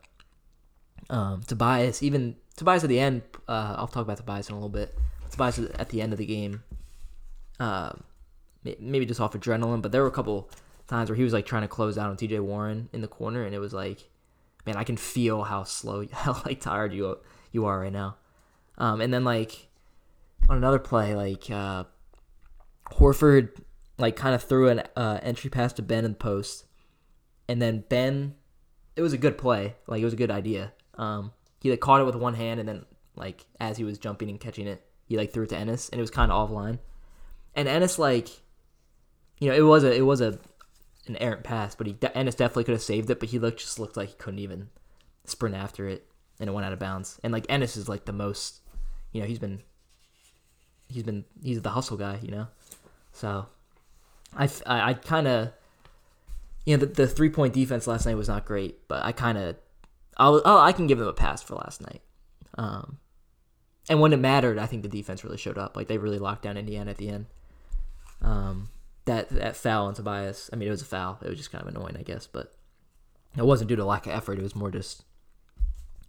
um, 1.10 1.42
Tobias, 1.48 2.04
even 2.04 2.36
Tobias 2.56 2.84
at 2.84 2.90
the 2.90 3.00
end, 3.00 3.24
uh, 3.48 3.76
I'll 3.78 3.88
talk 3.88 4.04
about 4.04 4.18
Tobias 4.18 4.50
in 4.50 4.54
a 4.54 4.58
little 4.58 4.70
bit. 4.70 4.96
Tobias 5.32 5.60
at 5.60 5.90
the 5.90 6.02
end 6.02 6.14
of 6.14 6.20
the 6.20 6.26
game, 6.26 6.64
uh, 7.60 7.94
maybe 8.80 9.06
just 9.06 9.20
off 9.20 9.34
adrenaline, 9.34 9.82
but 9.82 9.92
there 9.92 10.02
were 10.02 10.08
a 10.08 10.12
couple 10.12 10.50
times 10.88 11.10
where 11.10 11.16
he 11.16 11.24
was 11.24 11.34
like 11.34 11.46
trying 11.46 11.62
to 11.64 11.68
close 11.68 11.98
out 11.98 12.10
on 12.10 12.18
T.J. 12.18 12.40
Warren 12.40 12.90
in 12.94 13.02
the 13.02 13.08
corner, 13.08 13.44
and 13.44 13.54
it 13.54 13.60
was 13.60 13.74
like, 13.74 14.10
man, 14.66 14.76
I 14.76 14.84
can 14.84 14.98
feel 14.98 15.44
how 15.44 15.64
slow, 15.64 16.06
how 16.12 16.42
like 16.46 16.62
tired 16.62 16.94
you 16.94 17.18
you 17.51 17.66
are 17.66 17.80
right 17.80 17.94
now. 17.94 18.18
Um, 18.77 19.01
and 19.01 19.13
then 19.13 19.24
like 19.24 19.68
on 20.50 20.58
another 20.58 20.80
play, 20.80 21.16
like 21.16 21.50
uh, 21.50 21.86
Horford 22.92 23.62
like 23.98 24.16
kind 24.16 24.34
of 24.34 24.44
threw 24.44 24.70
an 24.70 24.84
uh, 24.96 25.20
entry 25.22 25.50
pass 25.50 25.74
to 25.74 25.82
Ben 25.82 26.06
in 26.06 26.12
the 26.12 26.18
post, 26.18 26.66
and 27.48 27.62
then 27.62 27.84
Ben, 27.89 28.36
it 28.96 29.01
was 29.01 29.13
a 29.13 29.18
good 29.18 29.38
play, 29.38 29.75
like 29.88 30.01
it 30.01 30.06
was 30.06 30.13
a 30.13 30.18
good 30.18 30.32
idea. 30.32 30.74
Um, 30.96 31.32
he 31.60 31.70
like 31.70 31.80
caught 31.80 32.01
it 32.01 32.06
with 32.06 32.16
one 32.16 32.34
hand, 32.34 32.60
and 32.60 32.68
then 32.68 32.86
like 33.16 33.46
as 33.60 33.77
he 33.77 33.84
was 33.84 33.98
jumping 33.98 34.30
and 34.30 34.39
catching 34.39 34.68
it, 34.68 34.86
he 35.06 35.18
like 35.18 35.32
threw 35.32 35.44
it 35.44 35.50
to 35.50 35.58
Ennis, 35.58 35.89
and 35.89 36.00
it 36.00 36.01
was 36.01 36.12
kind 36.12 36.32
of 36.32 36.50
offline. 36.50 36.80
And 37.55 37.67
Ennis 37.67 38.00
like, 38.00 38.29
you 39.39 39.50
know, 39.50 39.55
it 39.55 39.62
was 39.62 39.83
a 39.83 39.93
it 39.93 40.01
was 40.01 40.22
a 40.22 40.39
an 41.07 41.17
errant 41.17 41.43
pass, 41.43 41.75
but 41.75 41.88
he 41.88 41.98
Ennis 42.15 42.36
definitely 42.36 42.63
could 42.63 42.74
have 42.74 42.81
saved 42.81 43.10
it, 43.10 43.19
but 43.19 43.29
he 43.29 43.39
looked 43.39 43.60
just 43.60 43.79
looked 43.79 43.98
like 43.98 44.10
he 44.10 44.15
couldn't 44.15 44.39
even 44.39 44.69
sprint 45.25 45.55
after 45.55 45.88
it, 45.88 46.05
and 46.39 46.50
it 46.50 46.53
went 46.53 46.65
out 46.65 46.74
of 46.74 46.79
bounds. 46.79 47.19
And 47.24 47.33
like 47.33 47.45
Ennis 47.50 47.77
is 47.77 47.89
like 47.89 48.05
the 48.05 48.13
most, 48.13 48.62
you 49.12 49.22
know, 49.22 49.27
he's 49.27 49.39
been 49.39 49.62
he's 50.88 51.03
been 51.03 51.25
he's 51.41 51.62
the 51.62 51.72
hustle 51.72 51.98
guy, 51.98 52.19
you 52.22 52.31
know, 52.31 52.48
so 53.12 53.48
I, 54.36 54.50
I, 54.65 54.89
I 54.89 54.93
kind 54.93 55.27
of, 55.27 55.51
you 56.65 56.75
know, 56.75 56.86
the, 56.86 56.93
the 56.93 57.07
three 57.07 57.29
point 57.29 57.53
defense 57.53 57.88
last 57.88 58.05
night 58.05 58.15
was 58.15 58.27
not 58.27 58.45
great, 58.45 58.88
but 58.88 59.03
I 59.03 59.12
kind 59.12 59.38
of, 59.38 59.55
I'll, 60.17 60.41
oh, 60.43 60.60
I 60.60 60.72
can 60.72 60.88
give 60.88 60.98
them 60.98 61.07
a 61.07 61.13
pass 61.13 61.41
for 61.41 61.55
last 61.55 61.81
night. 61.81 62.01
Um, 62.57 62.98
and 63.89 64.00
when 64.00 64.13
it 64.13 64.17
mattered, 64.17 64.57
I 64.57 64.65
think 64.65 64.81
the 64.81 64.89
defense 64.89 65.24
really 65.24 65.38
showed 65.38 65.57
up. 65.57 65.75
Like 65.75 65.88
they 65.88 65.98
really 65.98 66.19
locked 66.19 66.43
down 66.43 66.57
Indiana 66.57 66.91
at 66.91 66.98
the 66.98 67.10
end. 67.10 67.27
Um, 68.24 68.70
that 69.06 69.30
that 69.30 69.56
foul 69.56 69.88
on 69.88 69.94
Tobias, 69.94 70.50
I 70.51 70.56
mean, 70.56 70.68
it 70.68 70.72
was 70.72 70.82
a 70.82 70.86
foul. 70.86 71.20
It 71.22 71.30
was 71.30 71.38
just 71.38 71.51
kind 71.51 71.62
of 71.62 71.68
annoying, 71.68 71.98
I 71.98 72.03
guess, 72.03 72.27
but 72.27 72.53
it 73.38 73.46
wasn't 73.46 73.68
due 73.68 73.75
to 73.75 73.86
lack 73.86 74.06
of 74.06 74.13
effort. 74.13 74.39
It 74.39 74.44
was 74.44 74.56
more 74.56 74.72
just 74.72 75.03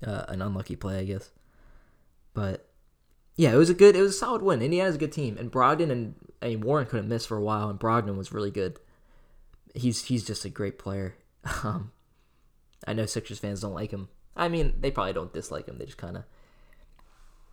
uh, 0.07 0.25
an 0.29 0.43
unlucky 0.43 0.77
play, 0.77 0.99
I 0.99 1.05
guess. 1.05 1.31
But 2.35 2.69
yeah, 3.37 3.53
it 3.53 3.57
was 3.57 3.71
a 3.71 3.75
good, 3.75 3.97
it 3.97 4.01
was 4.01 4.15
a 4.15 4.19
solid 4.19 4.43
win. 4.43 4.63
Indiana's 4.63 4.95
a 4.95 4.99
good 4.99 5.13
team, 5.13 5.37
and 5.39 5.51
Brogdon 5.51 5.91
and 5.91 6.15
I 6.41 6.49
mean, 6.49 6.61
Warren 6.61 6.87
couldn't 6.87 7.09
miss 7.09 7.27
for 7.27 7.37
a 7.37 7.43
while, 7.43 7.69
and 7.69 7.79
Brogdon 7.79 8.17
was 8.17 8.33
really 8.33 8.51
good. 8.51 8.79
He's 9.75 10.05
he's 10.05 10.25
just 10.25 10.45
a 10.45 10.51
great 10.51 10.79
player. 10.79 11.17
Um, 11.63 11.93
I 12.87 12.93
know 12.93 13.07
Sixers 13.07 13.39
fans 13.39 13.61
don't 13.61 13.75
like 13.75 13.91
him. 13.91 14.09
I 14.37 14.49
mean, 14.49 14.75
they 14.79 14.91
probably 14.91 15.13
don't 15.13 15.33
dislike 15.33 15.67
him. 15.67 15.79
They 15.79 15.87
just 15.87 15.99
kind 15.99 16.17
of, 16.17 16.25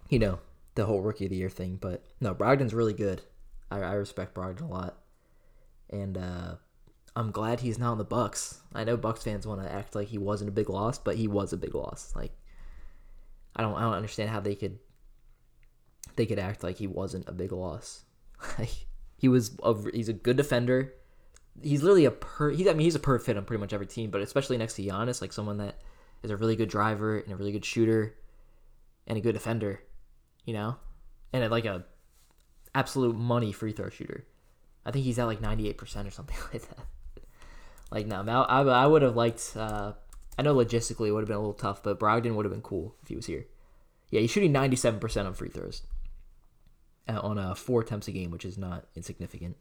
you 0.10 0.20
know, 0.20 0.40
the 0.76 0.86
whole 0.86 1.02
rookie 1.02 1.26
of 1.26 1.32
the 1.32 1.38
year 1.38 1.50
thing. 1.50 1.78
But 1.80 2.04
no, 2.20 2.34
Brogdon's 2.34 2.74
really 2.74 2.94
good. 2.94 3.22
I, 3.72 3.80
I 3.80 3.94
respect 3.94 4.36
Brogdon 4.36 4.62
a 4.62 4.66
lot, 4.66 4.98
and 5.90 6.18
uh, 6.18 6.56
I'm 7.16 7.32
glad 7.32 7.60
he's 7.60 7.80
not 7.80 7.92
on 7.92 7.98
the 7.98 8.04
Bucks. 8.04 8.62
I 8.76 8.84
know 8.84 8.98
Bucks 8.98 9.24
fans 9.24 9.48
want 9.48 9.64
to 9.64 9.72
act 9.72 9.96
like 9.96 10.10
he 10.10 10.18
wasn't 10.18 10.50
a 10.50 10.54
big 10.54 10.70
loss, 10.70 10.98
but 10.98 11.16
he 11.16 11.28
was 11.28 11.54
a 11.54 11.58
big 11.58 11.74
loss. 11.74 12.14
Like, 12.16 12.34
I 13.56 13.62
don't 13.62 13.76
I 13.76 13.82
don't 13.82 13.94
understand 13.94 14.30
how 14.30 14.40
they 14.40 14.56
could 14.56 14.78
they 16.16 16.26
could 16.26 16.40
act 16.40 16.64
like 16.64 16.78
he 16.78 16.88
wasn't 16.88 17.28
a 17.28 17.34
big 17.34 17.52
loss. 17.52 18.06
Like 18.58 18.88
he 19.18 19.28
was 19.28 19.56
a, 19.62 19.76
he's 19.94 20.10
a 20.10 20.14
good 20.14 20.36
defender. 20.36 20.96
he's 21.62 21.84
literally 21.84 22.06
a 22.06 22.12
per. 22.12 22.50
He, 22.50 22.68
I 22.68 22.74
mean, 22.74 22.86
he's 22.86 22.96
a 22.96 23.00
perfect 23.00 23.28
fit 23.28 23.38
on 23.38 23.46
pretty 23.46 23.62
much 23.62 23.72
every 23.72 23.86
team, 23.86 24.10
but 24.10 24.22
especially 24.22 24.58
next 24.58 24.74
to 24.76 24.82
Giannis, 24.84 25.22
like 25.22 25.32
someone 25.32 25.58
that 25.58 25.76
is 26.24 26.32
a 26.32 26.38
really 26.38 26.56
good 26.56 26.70
driver 26.70 27.20
and 27.20 27.32
a 27.32 27.36
really 27.36 27.52
good 27.52 27.64
shooter 27.64 28.16
and 29.06 29.16
a 29.16 29.22
good 29.22 29.34
defender, 29.34 29.80
you 30.44 30.56
know, 30.56 30.76
and 31.34 31.50
like 31.52 31.66
a 31.66 31.86
absolute 32.74 33.16
money 33.16 33.52
free 33.52 33.72
throw 33.72 33.90
shooter. 33.90 34.26
I 34.86 34.92
think 34.92 35.06
he's 35.06 35.20
at 35.20 35.26
like 35.26 35.42
ninety 35.42 35.70
eight 35.70 35.78
percent 35.78 36.08
or 36.08 36.12
something 36.12 36.38
like 36.54 36.68
that. 36.68 36.80
Like 37.92 38.08
no, 38.08 38.22
I, 38.22 38.62
I 38.62 38.88
would 38.88 39.02
have 39.02 39.16
liked. 39.16 39.54
Uh, 39.56 39.94
I 40.38 40.42
know 40.42 40.56
logistically 40.56 41.08
it 41.08 41.12
would 41.12 41.22
have 41.22 41.28
been 41.28 41.38
a 41.38 41.42
little 41.42 41.54
tough, 41.54 41.84
but 41.84 42.00
Brogdon 42.00 42.36
would 42.36 42.46
have 42.46 42.54
been 42.54 42.62
cool 42.62 42.96
if 43.02 43.10
he 43.10 43.16
was 43.16 43.26
here. 43.26 43.46
Yeah, 44.10 44.22
he's 44.22 44.32
shooting 44.32 44.52
ninety 44.52 44.76
seven 44.76 45.00
percent 45.00 45.28
on 45.28 45.34
free 45.34 45.50
throws 45.50 45.84
uh, 47.08 47.20
on 47.20 47.38
uh, 47.38 47.54
four 47.56 47.82
attempts 47.82 48.08
a 48.08 48.12
game, 48.12 48.32
which 48.32 48.46
is 48.46 48.58
not 48.58 48.86
insignificant. 48.96 49.58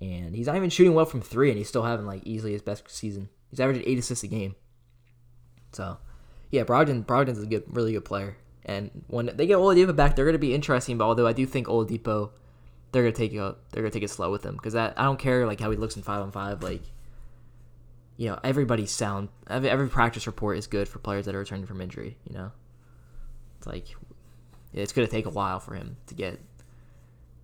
And 0.00 0.34
he's 0.34 0.46
not 0.46 0.56
even 0.56 0.70
shooting 0.70 0.94
well 0.94 1.04
from 1.04 1.20
three, 1.20 1.50
and 1.50 1.58
he's 1.58 1.68
still 1.68 1.82
having 1.82 2.06
like 2.06 2.22
easily 2.24 2.52
his 2.52 2.62
best 2.62 2.88
season. 2.90 3.28
He's 3.50 3.60
averaging 3.60 3.84
eight 3.86 3.98
assists 3.98 4.24
a 4.24 4.28
game. 4.28 4.56
So, 5.72 5.98
yeah, 6.50 6.64
Brogdon 6.64 7.04
Brogdon's 7.04 7.42
a 7.42 7.46
good, 7.46 7.64
really 7.68 7.92
good 7.92 8.04
player. 8.04 8.36
And 8.64 8.90
when 9.08 9.26
they 9.34 9.46
get 9.46 9.58
Oladipo 9.58 9.94
back, 9.94 10.14
they're 10.14 10.24
going 10.24 10.34
to 10.34 10.38
be 10.38 10.54
interesting. 10.54 10.98
But 10.98 11.04
although 11.04 11.26
I 11.26 11.32
do 11.32 11.46
think 11.46 11.66
Oladipo, 11.66 12.30
they're 12.92 13.02
going 13.02 13.14
to 13.14 13.18
take 13.18 13.32
it, 13.32 13.56
they're 13.70 13.82
going 13.82 13.90
to 13.90 13.98
take 13.98 14.04
it 14.04 14.10
slow 14.10 14.30
with 14.30 14.44
him 14.44 14.54
because 14.54 14.74
that 14.74 14.94
I 14.96 15.04
don't 15.04 15.18
care 15.18 15.46
like 15.46 15.60
how 15.60 15.70
he 15.70 15.76
looks 15.76 15.96
in 15.96 16.02
five 16.02 16.22
on 16.22 16.30
five. 16.30 16.62
Like, 16.62 16.82
you 18.16 18.28
know, 18.28 18.38
everybody's 18.44 18.92
sound. 18.92 19.30
Every, 19.48 19.68
every 19.68 19.88
practice 19.88 20.26
report 20.26 20.58
is 20.58 20.66
good 20.66 20.88
for 20.88 20.98
players 20.98 21.26
that 21.26 21.34
are 21.34 21.38
returning 21.38 21.66
from 21.66 21.80
injury. 21.80 22.18
You 22.28 22.34
know, 22.34 22.52
it's 23.58 23.66
like 23.66 23.88
it's 24.72 24.92
going 24.92 25.06
to 25.06 25.12
take 25.12 25.26
a 25.26 25.30
while 25.30 25.58
for 25.58 25.74
him 25.74 25.96
to 26.06 26.14
get 26.14 26.40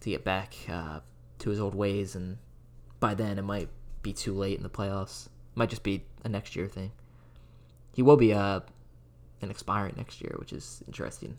to 0.00 0.10
get 0.10 0.24
back 0.24 0.54
uh, 0.68 1.00
to 1.40 1.50
his 1.50 1.58
old 1.58 1.74
ways, 1.74 2.14
and 2.14 2.38
by 3.00 3.14
then 3.14 3.38
it 3.38 3.42
might 3.42 3.68
be 4.02 4.12
too 4.12 4.34
late 4.34 4.56
in 4.56 4.62
the 4.62 4.70
playoffs. 4.70 5.26
It 5.26 5.56
might 5.56 5.70
just 5.70 5.82
be 5.82 6.04
a 6.24 6.28
next 6.28 6.54
year 6.54 6.68
thing. 6.68 6.92
He 7.92 8.02
will 8.02 8.16
be 8.16 8.32
uh, 8.32 8.60
an 9.42 9.50
expiring 9.50 9.94
next 9.96 10.20
year, 10.20 10.34
which 10.38 10.52
is 10.52 10.82
interesting. 10.86 11.38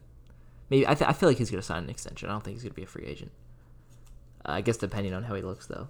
Maybe 0.70 0.88
I, 0.88 0.94
th- 0.94 1.10
I 1.10 1.14
feel 1.14 1.30
like 1.30 1.38
he's 1.38 1.50
going 1.50 1.62
to 1.62 1.66
sign 1.66 1.84
an 1.84 1.90
extension. 1.90 2.30
I 2.30 2.34
don't 2.34 2.44
think 2.44 2.56
he's 2.56 2.64
going 2.64 2.72
to 2.72 2.76
be 2.76 2.84
a 2.84 2.88
free 2.88 3.06
agent. 3.06 3.32
Uh, 4.46 4.54
I 4.54 4.62
guess 4.62 4.78
depending 4.78 5.14
on 5.14 5.24
how 5.24 5.36
he 5.36 5.42
looks, 5.42 5.68
though. 5.68 5.88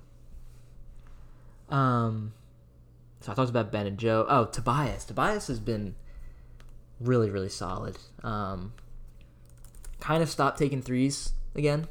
Um, 1.76 2.34
so 3.22 3.32
I 3.32 3.36
talked 3.36 3.50
about 3.50 3.72
Ben 3.72 3.86
and 3.86 3.98
Joe. 3.98 4.26
Oh, 4.28 4.46
Tobias. 4.46 5.06
Tobias 5.06 5.48
has 5.48 5.60
been 5.60 5.96
really, 7.00 7.30
really 7.30 7.50
solid. 7.50 7.98
Um, 8.24 8.74
kind 10.00 10.24
of 10.24 10.30
stopped 10.30 10.58
taking 10.58 10.82
threes 10.82 11.34
again 11.56 11.88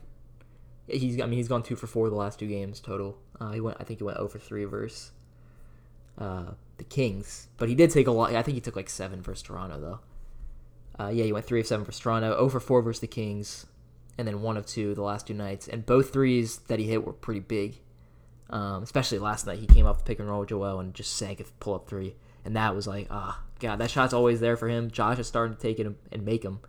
he's 0.88 1.20
I 1.20 1.26
mean 1.26 1.38
he's 1.38 1.48
gone 1.48 1.62
two 1.62 1.76
for 1.76 1.86
four 1.86 2.08
the 2.08 2.16
last 2.16 2.38
two 2.38 2.46
games 2.46 2.80
total. 2.80 3.18
Uh, 3.40 3.52
he 3.52 3.60
went 3.60 3.76
I 3.80 3.84
think 3.84 4.00
he 4.00 4.04
went 4.04 4.18
over 4.18 4.38
three 4.38 4.64
versus 4.64 5.12
uh, 6.18 6.52
the 6.78 6.84
Kings, 6.84 7.48
but 7.58 7.68
he 7.68 7.74
did 7.74 7.90
take 7.90 8.06
a 8.06 8.10
lot. 8.10 8.34
I 8.34 8.42
think 8.42 8.54
he 8.54 8.60
took 8.60 8.76
like 8.76 8.90
seven 8.90 9.22
versus 9.22 9.42
Toronto 9.42 9.80
though. 9.80 10.00
Uh, 10.98 11.08
yeah, 11.08 11.24
he 11.24 11.32
went 11.32 11.44
three 11.44 11.60
of 11.60 11.66
seven 11.66 11.84
versus 11.84 12.00
Toronto, 12.00 12.34
over 12.34 12.58
four 12.58 12.82
versus 12.82 13.00
the 13.00 13.06
Kings, 13.06 13.66
and 14.16 14.26
then 14.26 14.42
one 14.42 14.56
of 14.56 14.66
two 14.66 14.94
the 14.94 15.02
last 15.02 15.26
two 15.26 15.34
nights. 15.34 15.68
And 15.68 15.86
both 15.86 16.12
threes 16.12 16.58
that 16.68 16.78
he 16.78 16.86
hit 16.86 17.06
were 17.06 17.12
pretty 17.12 17.40
big. 17.40 17.80
Um, 18.50 18.82
especially 18.82 19.18
last 19.18 19.46
night, 19.46 19.58
he 19.58 19.66
came 19.66 19.86
off 19.86 19.98
the 19.98 20.04
pick 20.04 20.18
and 20.18 20.28
roll 20.28 20.40
with 20.40 20.48
Joel 20.48 20.80
and 20.80 20.94
just 20.94 21.16
sank 21.16 21.38
a 21.40 21.44
pull 21.60 21.74
up 21.74 21.88
three, 21.88 22.16
and 22.44 22.56
that 22.56 22.74
was 22.74 22.86
like, 22.86 23.06
ah, 23.10 23.38
oh, 23.38 23.46
god, 23.60 23.76
that 23.76 23.90
shot's 23.90 24.14
always 24.14 24.40
there 24.40 24.56
for 24.56 24.68
him. 24.68 24.90
Josh 24.90 25.18
is 25.18 25.26
starting 25.26 25.54
to 25.54 25.60
take 25.60 25.78
it 25.78 25.86
and 26.10 26.24
make 26.24 26.44
him. 26.44 26.60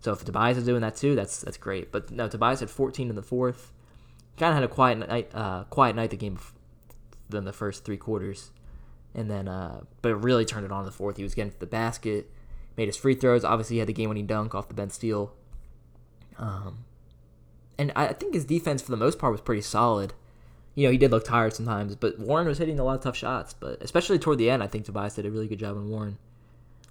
So 0.00 0.12
if 0.12 0.24
Tobias 0.24 0.58
is 0.58 0.64
doing 0.64 0.82
that 0.82 0.96
too, 0.96 1.14
that's 1.14 1.40
that's 1.40 1.56
great. 1.56 1.90
But 1.90 2.10
no, 2.10 2.28
Tobias 2.28 2.60
had 2.60 2.70
14 2.70 3.08
in 3.08 3.16
the 3.16 3.22
fourth. 3.22 3.72
Kind 4.36 4.50
of 4.50 4.54
had 4.56 4.64
a 4.64 4.68
quiet 4.68 4.98
night, 4.98 5.30
uh, 5.32 5.64
quiet 5.64 5.96
night 5.96 6.10
the 6.10 6.16
game 6.16 6.38
than 7.28 7.44
the 7.44 7.52
first 7.52 7.84
three 7.84 7.96
quarters, 7.96 8.50
and 9.14 9.30
then 9.30 9.48
uh, 9.48 9.82
but 10.02 10.14
really 10.16 10.44
turned 10.44 10.66
it 10.66 10.72
on 10.72 10.80
in 10.80 10.86
the 10.86 10.92
fourth. 10.92 11.16
He 11.16 11.22
was 11.22 11.34
getting 11.34 11.52
to 11.52 11.58
the 11.58 11.66
basket, 11.66 12.30
made 12.76 12.88
his 12.88 12.96
free 12.96 13.14
throws. 13.14 13.44
Obviously, 13.44 13.76
he 13.76 13.78
had 13.80 13.88
the 13.88 13.92
game-winning 13.92 14.26
dunk 14.26 14.54
off 14.54 14.68
the 14.68 14.74
Ben 14.74 14.90
steal. 14.90 15.32
Um, 16.38 16.84
and 17.78 17.92
I 17.96 18.12
think 18.12 18.34
his 18.34 18.44
defense 18.44 18.82
for 18.82 18.90
the 18.90 18.96
most 18.96 19.18
part 19.18 19.32
was 19.32 19.40
pretty 19.40 19.62
solid. 19.62 20.14
You 20.74 20.86
know, 20.86 20.92
he 20.92 20.98
did 20.98 21.10
look 21.10 21.24
tired 21.24 21.54
sometimes, 21.54 21.94
but 21.96 22.18
Warren 22.18 22.46
was 22.46 22.58
hitting 22.58 22.78
a 22.78 22.84
lot 22.84 22.96
of 22.96 23.02
tough 23.02 23.16
shots. 23.16 23.54
But 23.54 23.82
especially 23.82 24.18
toward 24.18 24.38
the 24.38 24.50
end, 24.50 24.62
I 24.62 24.66
think 24.66 24.84
Tobias 24.84 25.14
did 25.14 25.26
a 25.26 25.30
really 25.30 25.48
good 25.48 25.58
job 25.58 25.76
on 25.76 25.90
Warren. 25.90 26.18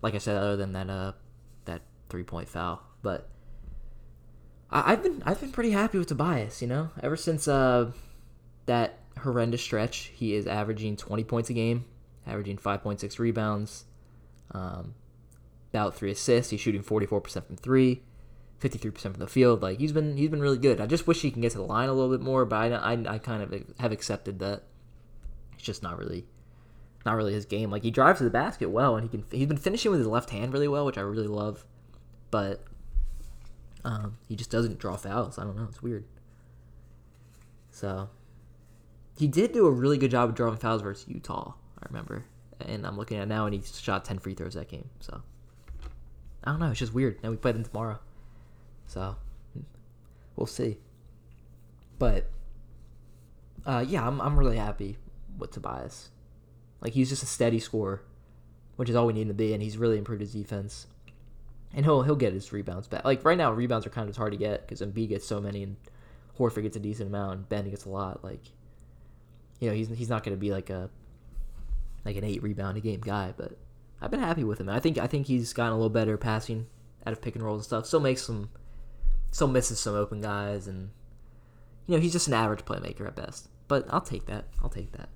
Like 0.02 0.16
I 0.16 0.20
said, 0.20 0.38
other 0.38 0.58
than 0.58 0.74
that 0.74 0.90
uh 0.90 1.14
that 1.66 1.82
three 2.10 2.24
point 2.24 2.48
foul. 2.48 2.82
But 3.02 3.28
I, 4.70 4.92
have 4.92 5.04
been 5.04 5.22
I've 5.26 5.40
been 5.40 5.52
pretty 5.52 5.72
happy 5.72 5.98
with 5.98 6.08
Tobias. 6.08 6.62
You 6.62 6.68
know, 6.68 6.90
ever 7.02 7.18
since 7.18 7.48
uh, 7.48 7.92
that 8.68 9.00
horrendous 9.20 9.62
stretch, 9.62 10.12
he 10.16 10.34
is 10.34 10.48
averaging 10.48 10.96
20 10.96 11.24
points 11.24 11.50
a 11.50 11.54
game, 11.54 11.86
averaging 12.26 12.58
5.6 12.58 13.20
rebounds, 13.20 13.86
um, 14.52 14.94
about 15.72 15.96
three 15.96 16.12
assists. 16.12 16.52
He's 16.52 16.62
shooting 16.62 16.84
44% 16.84 17.46
from 17.46 17.58
three. 17.58 18.04
53% 18.62 19.00
from 19.00 19.14
the 19.14 19.28
field. 19.28 19.62
Like 19.62 19.80
he's 19.80 19.92
been 19.92 20.18
he's 20.18 20.30
been 20.30 20.42
really 20.42 20.58
good. 20.58 20.80
I 20.80 20.86
just 20.86 21.08
wish 21.08 21.22
he 21.22 21.32
can 21.32 21.42
get 21.42 21.52
to 21.54 21.58
the 21.58 21.64
line 21.64 21.90
a 21.90 21.94
little 21.94 22.16
bit 22.16 22.24
more, 22.24 22.46
but 22.46 22.72
I, 22.72 22.94
I, 22.94 23.16
I 23.16 23.18
kind 23.18 23.42
of 23.42 23.64
have 23.80 23.92
accepted 23.92 24.40
that 24.40 24.64
it's 25.54 25.64
just 25.64 25.82
not 25.82 25.98
really 25.98 26.26
not 27.06 27.16
really 27.16 27.34
his 27.34 27.46
game. 27.46 27.72
Like 27.72 27.84
he 27.84 27.92
drives 27.92 28.20
to 28.20 28.24
the 28.24 28.30
basket 28.30 28.70
well, 28.70 28.96
and 28.96 29.04
he 29.04 29.10
can 29.10 29.26
he's 29.32 29.48
been 29.48 29.58
finishing 29.58 29.90
with 29.92 30.00
his 30.00 30.08
left 30.08 30.30
hand 30.30 30.54
really 30.54 30.68
well, 30.68 30.86
which 30.86 30.98
I 30.98 31.02
really 31.02 31.28
love. 31.28 31.66
But 32.30 32.64
um, 33.84 34.18
he 34.28 34.36
just 34.36 34.52
doesn't 34.52 34.78
draw 34.78 34.96
fouls. 34.96 35.40
I 35.40 35.44
don't 35.44 35.56
know. 35.56 35.68
It's 35.68 35.82
weird. 35.82 36.06
So 37.72 38.10
he 39.18 39.28
did 39.28 39.54
do 39.54 39.66
a 39.66 39.72
really 39.72 39.98
good 39.98 40.12
job 40.12 40.30
of 40.30 40.36
drawing 40.36 40.58
fouls 40.58 40.84
versus 40.84 41.08
Utah. 41.08 41.54
I 41.82 41.88
remember, 41.88 42.26
and 42.60 42.86
I'm 42.86 42.96
looking 42.96 43.18
at 43.18 43.28
now, 43.28 43.46
and 43.48 43.56
he 43.56 43.62
shot 43.62 44.06
ten 44.06 44.20
free 44.20 44.36
throws 44.36 44.54
that 44.54 44.70
game. 44.70 44.90
So 45.00 45.24
I 46.44 46.52
don't 46.52 46.60
know. 46.60 46.72
It's 46.72 46.80
just 46.80 46.94
weird. 46.94 47.22
Now 47.24 47.30
we 47.30 47.38
play 47.38 47.52
them 47.52 47.64
tomorrow, 47.64 48.00
so 48.88 49.16
we'll 50.36 50.48
see. 50.48 50.78
But 52.00 52.30
uh, 53.66 53.86
yeah, 53.88 54.08
I'm 54.08 54.20
I'm 54.22 54.38
really 54.38 54.58
happy 54.58 54.98
with 55.38 55.52
Tobias. 55.52 56.10
Like 56.82 56.94
he's 56.94 57.10
just 57.10 57.24
a 57.24 57.28
steady 57.28 57.60
scorer, 57.60 58.02
which 58.76 58.90
is 58.90 58.96
all 58.96 59.06
we 59.06 59.14
need 59.14 59.28
to 59.28 59.34
be, 59.34 59.54
and 59.54 59.62
he's 59.62 59.78
really 59.78 59.98
improved 59.98 60.22
his 60.22 60.34
defense 60.34 60.88
and 61.74 61.86
he'll 61.86 62.02
he'll 62.02 62.16
get 62.16 62.34
his 62.34 62.52
rebounds 62.52 62.88
back. 62.88 63.06
Like 63.06 63.24
right 63.24 63.38
now, 63.38 63.52
rebounds 63.52 63.86
are 63.86 63.92
kind 63.92 64.10
of 64.10 64.16
hard 64.16 64.32
to 64.34 64.38
get 64.38 64.68
because 64.68 64.82
Embiid 64.82 65.10
gets 65.10 65.26
so 65.26 65.40
many, 65.40 65.64
and 65.64 65.78
Horford 66.38 66.64
gets 66.64 66.76
a 66.76 66.80
decent 66.80 67.10
amount, 67.10 67.34
and 67.34 67.50
Ben 67.50 67.70
gets 67.70 67.86
a 67.86 67.90
lot. 67.90 68.24
Like, 68.24 68.42
you 69.60 69.70
know, 69.70 69.76
he's 69.76 69.90
he's 69.90 70.10
not 70.10 70.24
going 70.24 70.36
to 70.36 70.40
be 70.40 70.52
like 70.52 70.70
a 70.70 70.90
like 72.04 72.16
an 72.16 72.24
eight 72.24 72.44
rebound 72.44 72.78
a 72.78 72.82
game 72.82 73.02
guy, 73.02 73.34
but 73.36 73.58
I've 74.02 74.12
been 74.12 74.20
happy 74.20 74.44
with 74.44 74.60
him. 74.60 74.70
I 74.70 74.80
think 74.80 74.98
I 74.98 75.08
think 75.08 75.28
he's 75.28 75.54
gotten 75.54 75.74
a 75.74 75.76
little 75.76 75.90
better 75.90 76.18
passing 76.18 76.68
out 77.06 77.14
of 77.14 77.22
pick 77.22 77.36
and 77.36 77.44
rolls 77.44 77.60
and 77.60 77.66
stuff. 77.66 77.86
Still 77.86 78.00
makes 78.00 78.24
some, 78.24 78.50
still 79.32 79.48
misses 79.48 79.80
some 79.80 79.96
open 79.96 80.22
guys, 80.22 80.68
and 80.68 80.90
you 81.88 81.96
know 81.96 82.02
he's 82.02 82.14
just 82.14 82.28
an 82.28 82.34
average 82.34 82.66
playmaker 82.66 83.08
at 83.08 83.16
best. 83.16 83.50
But 83.68 83.86
I'll 83.90 84.02
take 84.02 84.26
that. 84.26 84.46
I'll 84.62 84.70
take 84.70 84.92
that. 84.94 85.10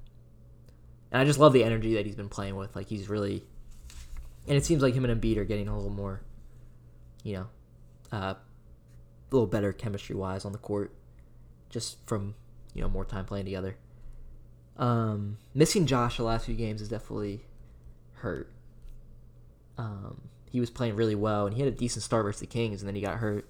And 1.12 1.22
I 1.22 1.26
just 1.26 1.40
love 1.40 1.54
the 1.54 1.64
energy 1.64 1.96
that 1.96 2.06
he's 2.06 2.16
been 2.16 2.30
playing 2.30 2.56
with. 2.56 2.76
Like 2.76 2.88
he's 2.88 3.10
really, 3.10 3.44
and 4.48 4.58
it 4.58 4.66
seems 4.66 4.82
like 4.82 4.94
him 4.94 5.06
and 5.06 5.22
Embiid 5.22 5.38
are 5.38 5.46
getting 5.46 5.68
a 5.68 5.76
little 5.76 5.92
more 5.92 6.22
you 7.26 7.34
know, 7.34 7.48
uh, 8.14 8.36
a 8.36 8.38
little 9.32 9.48
better 9.48 9.74
chemistry 9.74 10.16
wise 10.16 10.46
on 10.46 10.52
the 10.54 10.60
court, 10.60 10.94
just 11.70 11.98
from 12.06 12.36
you 12.74 12.82
know 12.82 12.88
more 12.88 13.04
time 13.04 13.26
playing 13.26 13.46
together. 13.46 13.76
Um, 14.78 15.40
missing 15.54 15.88
Josh 15.88 16.18
the 16.18 16.24
last 16.24 16.46
few 16.46 16.56
games 16.56 16.82
is 16.82 16.88
definitely 16.88 17.46
hurt. 18.14 18.54
Um, 19.78 20.30
he 20.52 20.60
was 20.60 20.70
playing 20.70 20.96
really 20.96 21.16
well, 21.16 21.46
and 21.46 21.56
he 21.56 21.62
had 21.62 21.72
a 21.72 21.76
decent 21.76 22.04
start 22.04 22.24
versus 22.24 22.40
the 22.40 22.48
Kings, 22.48 22.82
and 22.82 22.88
then 22.88 22.96
he 22.96 23.02
got 23.02 23.18
hurt 23.18 23.46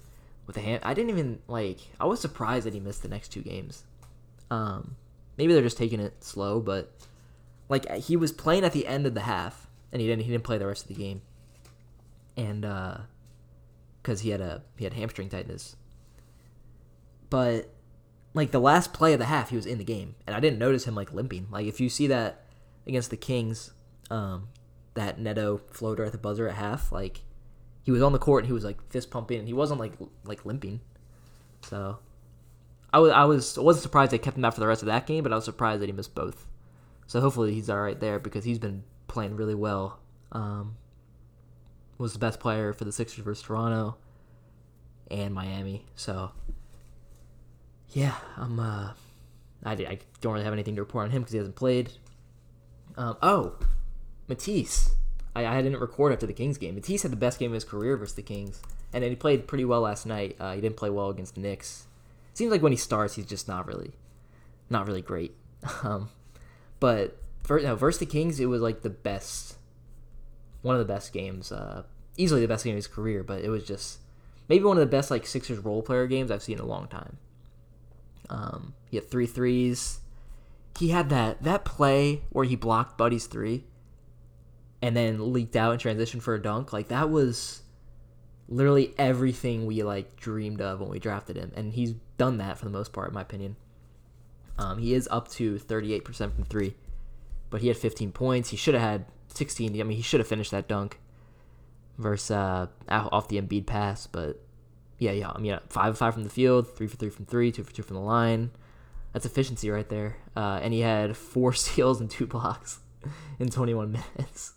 with 0.46 0.56
a 0.56 0.60
hand. 0.60 0.80
I 0.84 0.94
didn't 0.94 1.10
even 1.10 1.40
like. 1.48 1.78
I 2.00 2.06
was 2.06 2.20
surprised 2.20 2.66
that 2.66 2.74
he 2.74 2.80
missed 2.80 3.02
the 3.02 3.08
next 3.08 3.28
two 3.28 3.42
games. 3.42 3.84
Um, 4.50 4.96
maybe 5.36 5.52
they're 5.52 5.62
just 5.62 5.78
taking 5.78 6.00
it 6.00 6.22
slow, 6.24 6.60
but 6.60 6.92
like 7.68 7.90
he 7.94 8.16
was 8.16 8.32
playing 8.32 8.64
at 8.64 8.72
the 8.72 8.86
end 8.86 9.06
of 9.06 9.14
the 9.14 9.20
half, 9.20 9.68
and 9.92 10.00
he 10.00 10.08
didn't. 10.08 10.24
He 10.24 10.30
didn't 10.30 10.44
play 10.44 10.58
the 10.58 10.66
rest 10.66 10.82
of 10.82 10.88
the 10.88 10.94
game, 10.94 11.22
and 12.36 12.64
uh, 12.64 12.98
because 14.02 14.20
he 14.20 14.30
had 14.30 14.40
a 14.40 14.62
he 14.76 14.84
had 14.84 14.94
hamstring 14.94 15.28
tightness. 15.28 15.76
But 17.28 17.70
like 18.34 18.50
the 18.50 18.60
last 18.60 18.92
play 18.92 19.12
of 19.12 19.18
the 19.18 19.26
half, 19.26 19.50
he 19.50 19.56
was 19.56 19.66
in 19.66 19.78
the 19.78 19.84
game, 19.84 20.14
and 20.26 20.36
I 20.36 20.40
didn't 20.40 20.58
notice 20.58 20.84
him 20.84 20.94
like 20.94 21.12
limping. 21.12 21.48
Like 21.50 21.66
if 21.66 21.80
you 21.80 21.88
see 21.88 22.06
that 22.08 22.44
against 22.86 23.10
the 23.10 23.16
Kings, 23.16 23.72
um, 24.10 24.48
that 24.96 25.18
Neto 25.18 25.58
floater 25.70 26.04
at 26.04 26.12
the 26.12 26.18
buzzer 26.18 26.48
at 26.48 26.56
half, 26.56 26.92
like 26.92 27.22
he 27.82 27.90
was 27.90 28.02
on 28.02 28.12
the 28.12 28.18
court 28.18 28.42
and 28.42 28.48
he 28.48 28.52
was 28.52 28.64
like 28.64 28.82
fist 28.90 29.10
pumping, 29.10 29.38
and 29.38 29.48
he 29.48 29.54
wasn't 29.54 29.80
like 29.80 29.92
like 30.24 30.44
limping. 30.44 30.80
So 31.62 31.98
I 32.92 32.98
was 32.98 33.12
I 33.12 33.24
was 33.24 33.58
I 33.58 33.60
wasn't 33.60 33.84
surprised 33.84 34.10
they 34.12 34.18
kept 34.18 34.36
him 34.36 34.44
out 34.44 34.54
for 34.54 34.60
the 34.60 34.66
rest 34.66 34.82
of 34.82 34.86
that 34.86 35.06
game, 35.06 35.22
but 35.22 35.32
I 35.32 35.36
was 35.36 35.44
surprised 35.44 35.80
that 35.82 35.86
he 35.86 35.92
missed 35.92 36.14
both. 36.14 36.46
So 37.06 37.20
hopefully 37.20 37.54
he's 37.54 37.70
all 37.70 37.80
right 37.80 37.98
there 37.98 38.18
because 38.18 38.44
he's 38.44 38.58
been 38.58 38.82
playing 39.06 39.36
really 39.36 39.54
well. 39.54 40.00
Um, 40.32 40.76
was 41.98 42.12
the 42.12 42.18
best 42.18 42.40
player 42.40 42.72
for 42.72 42.84
the 42.84 42.92
Sixers 42.92 43.24
versus 43.24 43.44
Toronto 43.44 43.96
and 45.10 45.34
Miami. 45.34 45.86
So 45.94 46.32
yeah, 47.90 48.16
I'm 48.36 48.58
uh 48.58 48.92
I, 49.64 49.72
I 49.72 49.98
don't 50.20 50.34
really 50.34 50.44
have 50.44 50.52
anything 50.52 50.76
to 50.76 50.82
report 50.82 51.06
on 51.06 51.10
him 51.10 51.22
because 51.22 51.32
he 51.32 51.38
hasn't 51.38 51.56
played. 51.56 51.90
Um, 52.96 53.16
oh, 53.22 53.54
Matisse. 54.28 54.94
I, 55.34 55.46
I 55.46 55.62
didn't 55.62 55.80
record 55.80 56.12
after 56.12 56.26
the 56.26 56.32
Kings 56.32 56.58
game. 56.58 56.74
Matisse 56.74 57.02
had 57.02 57.12
the 57.12 57.16
best 57.16 57.38
game 57.38 57.50
of 57.50 57.54
his 57.54 57.64
career 57.64 57.96
versus 57.96 58.16
the 58.16 58.22
Kings, 58.22 58.60
and 58.92 59.02
then 59.02 59.10
he 59.10 59.16
played 59.16 59.46
pretty 59.46 59.64
well 59.64 59.82
last 59.82 60.06
night. 60.06 60.36
Uh, 60.40 60.54
he 60.54 60.60
didn't 60.60 60.76
play 60.76 60.90
well 60.90 61.10
against 61.10 61.34
the 61.34 61.40
Knicks. 61.40 61.86
Seems 62.34 62.50
like 62.50 62.62
when 62.62 62.72
he 62.72 62.78
starts, 62.78 63.14
he's 63.14 63.26
just 63.26 63.48
not 63.48 63.66
really, 63.66 63.92
not 64.70 64.86
really 64.86 65.02
great. 65.02 65.34
Um, 65.82 66.10
but 66.78 67.18
for, 67.42 67.60
no, 67.60 67.74
versus 67.76 68.00
the 68.00 68.06
Kings, 68.06 68.38
it 68.40 68.46
was 68.46 68.60
like 68.60 68.82
the 68.82 68.90
best, 68.90 69.56
one 70.62 70.74
of 70.74 70.78
the 70.78 70.92
best 70.92 71.12
games, 71.12 71.50
uh, 71.50 71.84
easily 72.16 72.40
the 72.40 72.48
best 72.48 72.64
game 72.64 72.74
of 72.74 72.76
his 72.76 72.86
career. 72.86 73.22
But 73.22 73.42
it 73.42 73.48
was 73.48 73.64
just 73.64 73.98
maybe 74.48 74.64
one 74.64 74.76
of 74.76 74.80
the 74.80 74.86
best 74.86 75.10
like 75.10 75.26
Sixers 75.26 75.58
role 75.58 75.82
player 75.82 76.06
games 76.06 76.30
I've 76.30 76.42
seen 76.42 76.58
in 76.58 76.64
a 76.64 76.68
long 76.68 76.88
time. 76.88 77.16
Um, 78.28 78.74
he 78.90 78.96
had 78.96 79.10
three 79.10 79.26
threes. 79.26 80.00
He 80.78 80.90
had 80.90 81.08
that 81.10 81.42
that 81.42 81.64
play 81.64 82.22
where 82.30 82.44
he 82.44 82.56
blocked 82.56 82.98
Buddy's 82.98 83.26
three, 83.26 83.64
and 84.82 84.96
then 84.96 85.32
leaked 85.32 85.56
out 85.56 85.72
in 85.72 85.78
transition 85.78 86.20
for 86.20 86.34
a 86.34 86.42
dunk. 86.42 86.72
Like 86.72 86.88
that 86.88 87.10
was 87.10 87.62
literally 88.48 88.94
everything 88.98 89.66
we 89.66 89.82
like 89.82 90.16
dreamed 90.16 90.60
of 90.60 90.80
when 90.80 90.90
we 90.90 90.98
drafted 90.98 91.36
him, 91.36 91.52
and 91.56 91.72
he's 91.72 91.94
done 92.18 92.38
that 92.38 92.58
for 92.58 92.64
the 92.64 92.70
most 92.70 92.92
part, 92.92 93.08
in 93.08 93.14
my 93.14 93.22
opinion. 93.22 93.56
Um, 94.58 94.78
he 94.78 94.94
is 94.94 95.06
up 95.10 95.28
to 95.32 95.56
38% 95.56 96.34
from 96.34 96.44
three, 96.44 96.74
but 97.50 97.60
he 97.60 97.68
had 97.68 97.76
15 97.76 98.12
points. 98.12 98.50
He 98.50 98.56
should 98.56 98.74
have 98.74 98.82
had 98.82 99.04
16. 99.34 99.78
I 99.78 99.84
mean, 99.84 99.96
he 99.96 100.02
should 100.02 100.20
have 100.20 100.26
finished 100.26 100.50
that 100.52 100.66
dunk 100.66 100.98
versus 101.98 102.30
uh, 102.30 102.66
off 102.88 103.28
the 103.28 103.40
Embiid 103.40 103.66
pass, 103.66 104.06
but 104.06 104.40
yeah, 104.98 105.12
yeah. 105.12 105.30
I 105.34 105.38
mean, 105.38 105.58
five 105.68 105.90
of 105.90 105.98
five 105.98 106.14
from 106.14 106.24
the 106.24 106.30
field, 106.30 106.74
three 106.74 106.86
for 106.86 106.96
three 106.96 107.10
from 107.10 107.26
three, 107.26 107.52
two 107.52 107.64
for 107.64 107.72
two 107.72 107.82
from 107.82 107.96
the 107.96 108.02
line. 108.02 108.50
That's 109.12 109.26
efficiency 109.26 109.70
right 109.70 109.88
there. 109.88 110.16
Uh, 110.34 110.60
and 110.62 110.72
he 110.72 110.80
had 110.80 111.16
four 111.16 111.52
steals 111.54 112.00
and 112.00 112.10
two 112.10 112.26
blocks 112.26 112.80
in 113.38 113.48
21 113.48 113.92
minutes, 113.92 114.54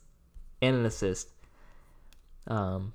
and 0.61 0.75
an 0.75 0.85
assist. 0.85 1.29
Um, 2.47 2.93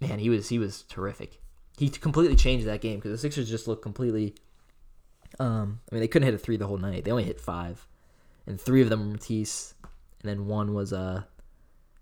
man, 0.00 0.18
he 0.18 0.30
was 0.30 0.48
he 0.48 0.58
was 0.58 0.82
terrific. 0.82 1.40
He 1.76 1.88
completely 1.88 2.36
changed 2.36 2.66
that 2.66 2.80
game 2.80 2.96
because 2.96 3.10
the 3.10 3.18
Sixers 3.18 3.48
just 3.48 3.66
looked 3.66 3.82
completely. 3.82 4.34
Um, 5.40 5.80
I 5.90 5.94
mean, 5.94 6.00
they 6.00 6.08
couldn't 6.08 6.26
hit 6.26 6.34
a 6.34 6.38
three 6.38 6.56
the 6.56 6.66
whole 6.66 6.78
night. 6.78 7.04
They 7.04 7.10
only 7.10 7.24
hit 7.24 7.40
five, 7.40 7.86
and 8.46 8.60
three 8.60 8.82
of 8.82 8.88
them 8.88 9.00
were 9.00 9.12
Matisse, 9.12 9.74
and 9.82 10.30
then 10.30 10.46
one 10.46 10.74
was 10.74 10.92
uh, 10.92 11.24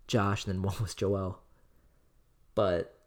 Josh, 0.07 0.45
and 0.45 0.55
then 0.55 0.63
one 0.69 0.77
was 0.81 0.95
Joel. 0.95 1.41
But 2.55 2.99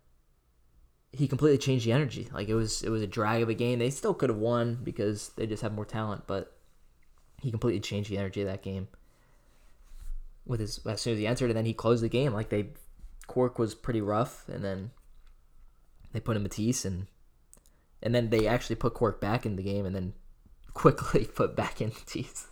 he 1.12 1.28
completely 1.28 1.58
changed 1.58 1.86
the 1.86 1.92
energy. 1.92 2.28
Like 2.34 2.50
it 2.50 2.56
was 2.56 2.82
it 2.84 2.90
was 2.90 3.02
a 3.02 3.08
drag 3.08 3.42
of 3.42 3.50
a 3.50 3.54
game. 3.54 3.80
They 3.80 3.90
still 3.90 4.14
could 4.14 4.30
have 4.30 4.40
won 4.40 4.80
because 4.84 5.30
they 5.38 5.48
just 5.48 5.64
have 5.64 5.74
more 5.74 5.86
talent, 5.86 6.24
but 6.28 6.58
he 7.42 7.52
completely 7.52 7.80
changed 7.80 8.10
the 8.10 8.18
energy 8.18 8.42
of 8.42 8.48
that 8.48 8.64
game. 8.64 8.88
With 10.46 10.60
his 10.60 10.80
as 10.86 11.02
soon 11.02 11.14
as 11.14 11.20
he 11.20 11.28
entered, 11.28 11.50
and 11.50 11.58
then 11.58 11.66
he 11.66 11.74
closed 11.74 12.04
the 12.04 12.10
game. 12.10 12.34
Like 12.34 12.50
they, 12.50 12.70
Cork 13.28 13.58
was 13.58 13.74
pretty 13.74 14.02
rough, 14.02 14.48
and 14.48 14.64
then 14.64 14.92
they 16.14 16.20
put 16.20 16.36
in 16.36 16.44
Matisse, 16.44 16.86
and 16.86 17.08
and 18.04 18.14
then 18.14 18.30
they 18.30 18.48
actually 18.48 18.76
put 18.76 18.94
Cork 18.94 19.20
back 19.20 19.46
in 19.46 19.56
the 19.56 19.64
game, 19.64 19.86
and 19.86 19.96
then 19.96 20.14
quickly 20.74 21.26
put 21.26 21.56
back 21.56 21.82
in 21.82 21.90
Matisse 21.90 22.48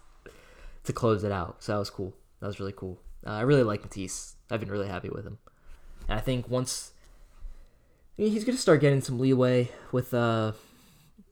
to 0.83 0.93
close 0.93 1.23
it 1.23 1.31
out. 1.31 1.63
So 1.63 1.73
that 1.73 1.79
was 1.79 1.89
cool. 1.89 2.15
That 2.39 2.47
was 2.47 2.59
really 2.59 2.73
cool. 2.75 3.00
Uh, 3.25 3.31
I 3.31 3.41
really 3.41 3.63
like 3.63 3.83
Matisse. 3.83 4.35
I've 4.50 4.59
been 4.59 4.71
really 4.71 4.88
happy 4.88 5.09
with 5.09 5.25
him, 5.25 5.38
and 6.07 6.17
I 6.17 6.21
think 6.21 6.50
once 6.50 6.93
he's 8.15 8.43
gonna 8.43 8.57
start 8.57 8.81
getting 8.81 9.01
some 9.01 9.19
leeway 9.19 9.69
with 9.91 10.13
uh 10.13 10.53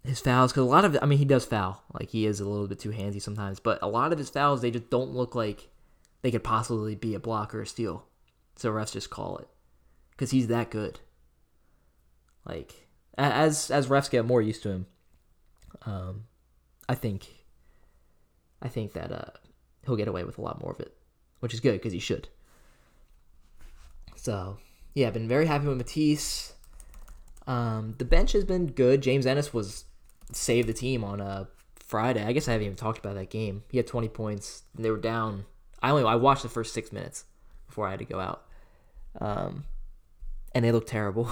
his 0.04 0.20
fouls 0.20 0.52
because 0.52 0.64
a 0.64 0.70
lot 0.70 0.86
of 0.86 0.98
I 1.02 1.06
mean 1.06 1.20
he 1.20 1.26
does 1.26 1.46
foul 1.46 1.84
like 1.94 2.10
he 2.10 2.26
is 2.26 2.40
a 2.40 2.48
little 2.48 2.68
bit 2.68 2.80
too 2.80 2.90
handsy 2.90 3.22
sometimes, 3.22 3.60
but 3.60 3.80
a 3.82 3.88
lot 3.88 4.12
of 4.12 4.18
his 4.18 4.30
fouls 4.30 4.62
they 4.62 4.72
just 4.72 4.90
don't 4.90 5.12
look 5.12 5.36
like 5.36 5.70
they 6.22 6.32
could 6.32 6.44
possibly 6.44 6.96
be 6.96 7.16
a 7.16 7.20
block 7.20 7.54
or 7.54 7.62
a 7.62 7.68
steal, 7.68 8.06
so 8.56 8.72
refs 8.72 8.94
just 8.94 9.10
call 9.10 9.38
it 9.38 9.48
because 10.12 10.32
he's 10.32 10.48
that 10.48 10.70
good. 10.70 11.00
Like 12.46 12.88
as 13.18 13.72
as 13.72 13.88
refs 13.88 14.10
get 14.10 14.26
more 14.26 14.42
used 14.42 14.64
to 14.64 14.70
him, 14.70 14.86
um, 15.86 16.24
I 16.88 16.96
think 16.96 17.28
I 18.62 18.68
think 18.68 18.94
that 18.94 19.12
uh 19.12 19.32
he'll 19.86 19.96
get 19.96 20.08
away 20.08 20.24
with 20.24 20.38
a 20.38 20.42
lot 20.42 20.62
more 20.62 20.72
of 20.72 20.80
it, 20.80 20.96
which 21.40 21.54
is 21.54 21.60
good 21.60 21.74
because 21.74 21.94
he 21.94 22.00
should. 22.00 22.28
So 24.16 24.58
yeah, 24.94 25.08
I've 25.08 25.14
been 25.14 25.28
very 25.28 25.46
happy 25.46 25.68
with 25.68 25.78
Matisse. 25.78 26.54
Um, 27.48 27.96
the 27.98 28.06
bench 28.06 28.34
has 28.34 28.44
been 28.44 28.68
good. 28.68 29.02
James 29.02 29.26
Ennis 29.26 29.54
was 29.54 29.86
saved 30.32 30.70
the 30.70 30.74
team 30.74 31.04
on 31.04 31.20
a 31.20 31.26
uh, 31.26 31.46
Friday. 31.76 32.24
I 32.24 32.32
guess 32.32 32.48
I 32.48 32.54
haven't 32.54 32.66
even 32.66 32.78
talked 32.78 33.00
about 33.00 33.16
that 33.16 33.30
game. 33.30 33.64
He 33.70 33.78
had 33.78 33.88
20 33.88 34.10
points. 34.10 34.64
And 34.76 34.86
they 34.86 34.92
were 34.92 34.98
down. 34.98 35.46
I 35.82 35.92
only 35.92 36.04
I 36.04 36.16
watched 36.16 36.44
the 36.44 36.50
first 36.50 36.74
six 36.74 36.92
minutes 36.92 37.26
before 37.68 37.88
I 37.88 37.92
had 37.92 38.00
to 38.00 38.06
go 38.06 38.20
out, 38.20 38.44
um, 39.20 39.66
and 40.54 40.66
they 40.66 40.72
looked 40.72 40.90
terrible. 40.90 41.30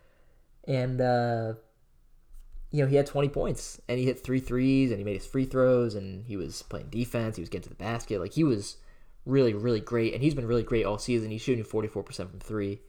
and 0.66 1.00
uh, 1.00 1.54
you 2.70 2.82
know 2.82 2.88
he 2.88 2.96
had 2.96 3.06
20 3.06 3.28
points 3.28 3.80
and 3.88 3.98
he 3.98 4.04
hit 4.04 4.22
three 4.22 4.40
threes 4.40 4.90
and 4.90 4.98
he 4.98 5.04
made 5.04 5.16
his 5.16 5.26
free 5.26 5.44
throws 5.44 5.94
and 5.94 6.24
he 6.26 6.36
was 6.36 6.62
playing 6.62 6.88
defense. 6.88 7.36
He 7.36 7.42
was 7.42 7.48
getting 7.48 7.64
to 7.64 7.68
the 7.68 7.74
basket. 7.74 8.20
Like 8.20 8.32
he 8.32 8.44
was 8.44 8.76
really 9.24 9.54
really 9.54 9.80
great 9.80 10.14
and 10.14 10.22
he's 10.22 10.34
been 10.34 10.46
really 10.46 10.62
great 10.62 10.86
all 10.86 10.98
season. 10.98 11.30
He's 11.30 11.42
shooting 11.42 11.64
44% 11.64 12.30
from 12.30 12.40
three. 12.40 12.80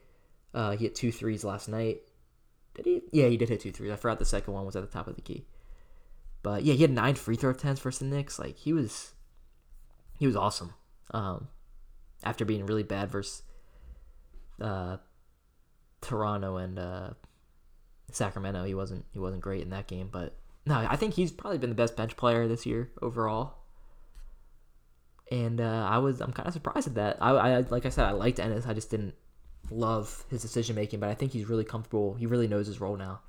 Uh, 0.54 0.72
he 0.72 0.86
hit 0.86 0.96
two 0.96 1.12
threes 1.12 1.44
last 1.44 1.68
night. 1.68 2.02
Did 2.74 2.86
he? 2.86 3.02
Yeah, 3.12 3.28
he 3.28 3.38
did 3.38 3.50
hit 3.50 3.62
two 3.62 3.72
threes. 3.72 3.92
I 3.92 3.96
forgot 3.96 4.20
the 4.20 4.26
second 4.26 4.54
one 4.54 4.66
was 4.66 4.76
at 4.76 4.82
the 4.82 4.88
top 4.88 5.08
of 5.08 5.16
the 5.16 5.22
key. 5.22 5.46
But 6.44 6.64
yeah, 6.64 6.74
he 6.74 6.82
had 6.82 6.92
nine 6.92 7.16
free 7.16 7.36
throw 7.36 7.52
attempts 7.52 7.82
versus 7.82 8.00
the 8.00 8.06
Knicks. 8.06 8.40
Like 8.40 8.56
he 8.56 8.74
was, 8.74 9.14
he 10.18 10.28
was 10.28 10.36
awesome. 10.36 10.74
Um, 11.12 11.48
after 12.24 12.46
being 12.46 12.66
really 12.66 12.84
bad 12.84 13.10
versus 13.10 13.44
uh, 14.62 14.98
Toronto 16.02 16.58
and 16.58 16.80
uh, 16.80 17.10
Sacramento, 18.12 18.64
he 18.64 18.74
wasn't 18.74 19.06
he 19.12 19.20
wasn't 19.20 19.42
great 19.42 19.62
in 19.62 19.70
that 19.70 19.88
game. 19.88 20.10
But 20.12 20.36
no, 20.66 20.76
I 20.76 20.96
think 20.96 21.14
he's 21.14 21.32
probably 21.32 21.58
been 21.58 21.70
the 21.70 21.76
best 21.76 21.96
bench 21.96 22.18
player 22.18 22.48
this 22.48 22.66
year 22.66 22.92
overall. 23.02 23.56
And 25.30 25.60
uh, 25.60 25.88
I 25.90 25.98
was 25.98 26.22
I'm 26.22 26.32
kind 26.32 26.48
of 26.48 26.54
surprised 26.54 26.88
at 26.88 26.96
that. 26.96 27.18
I, 27.22 27.32
I 27.32 27.60
like 27.62 27.86
I 27.86 27.90
said 27.90 28.06
I 28.06 28.12
liked 28.12 28.40
Ennis. 28.40 28.66
I 28.66 28.74
just 28.74 28.90
didn't 28.90 29.14
love 29.70 30.26
his 30.30 30.42
decision 30.42 30.76
making, 30.76 31.00
but 31.00 31.10
I 31.10 31.14
think 31.14 31.32
he's 31.32 31.50
really 31.50 31.66
comfortable. 31.66 32.16
He 32.16 32.26
really 32.26 32.48
knows 32.48 32.68
his 32.68 32.80
role 32.80 32.96
now 32.98 33.22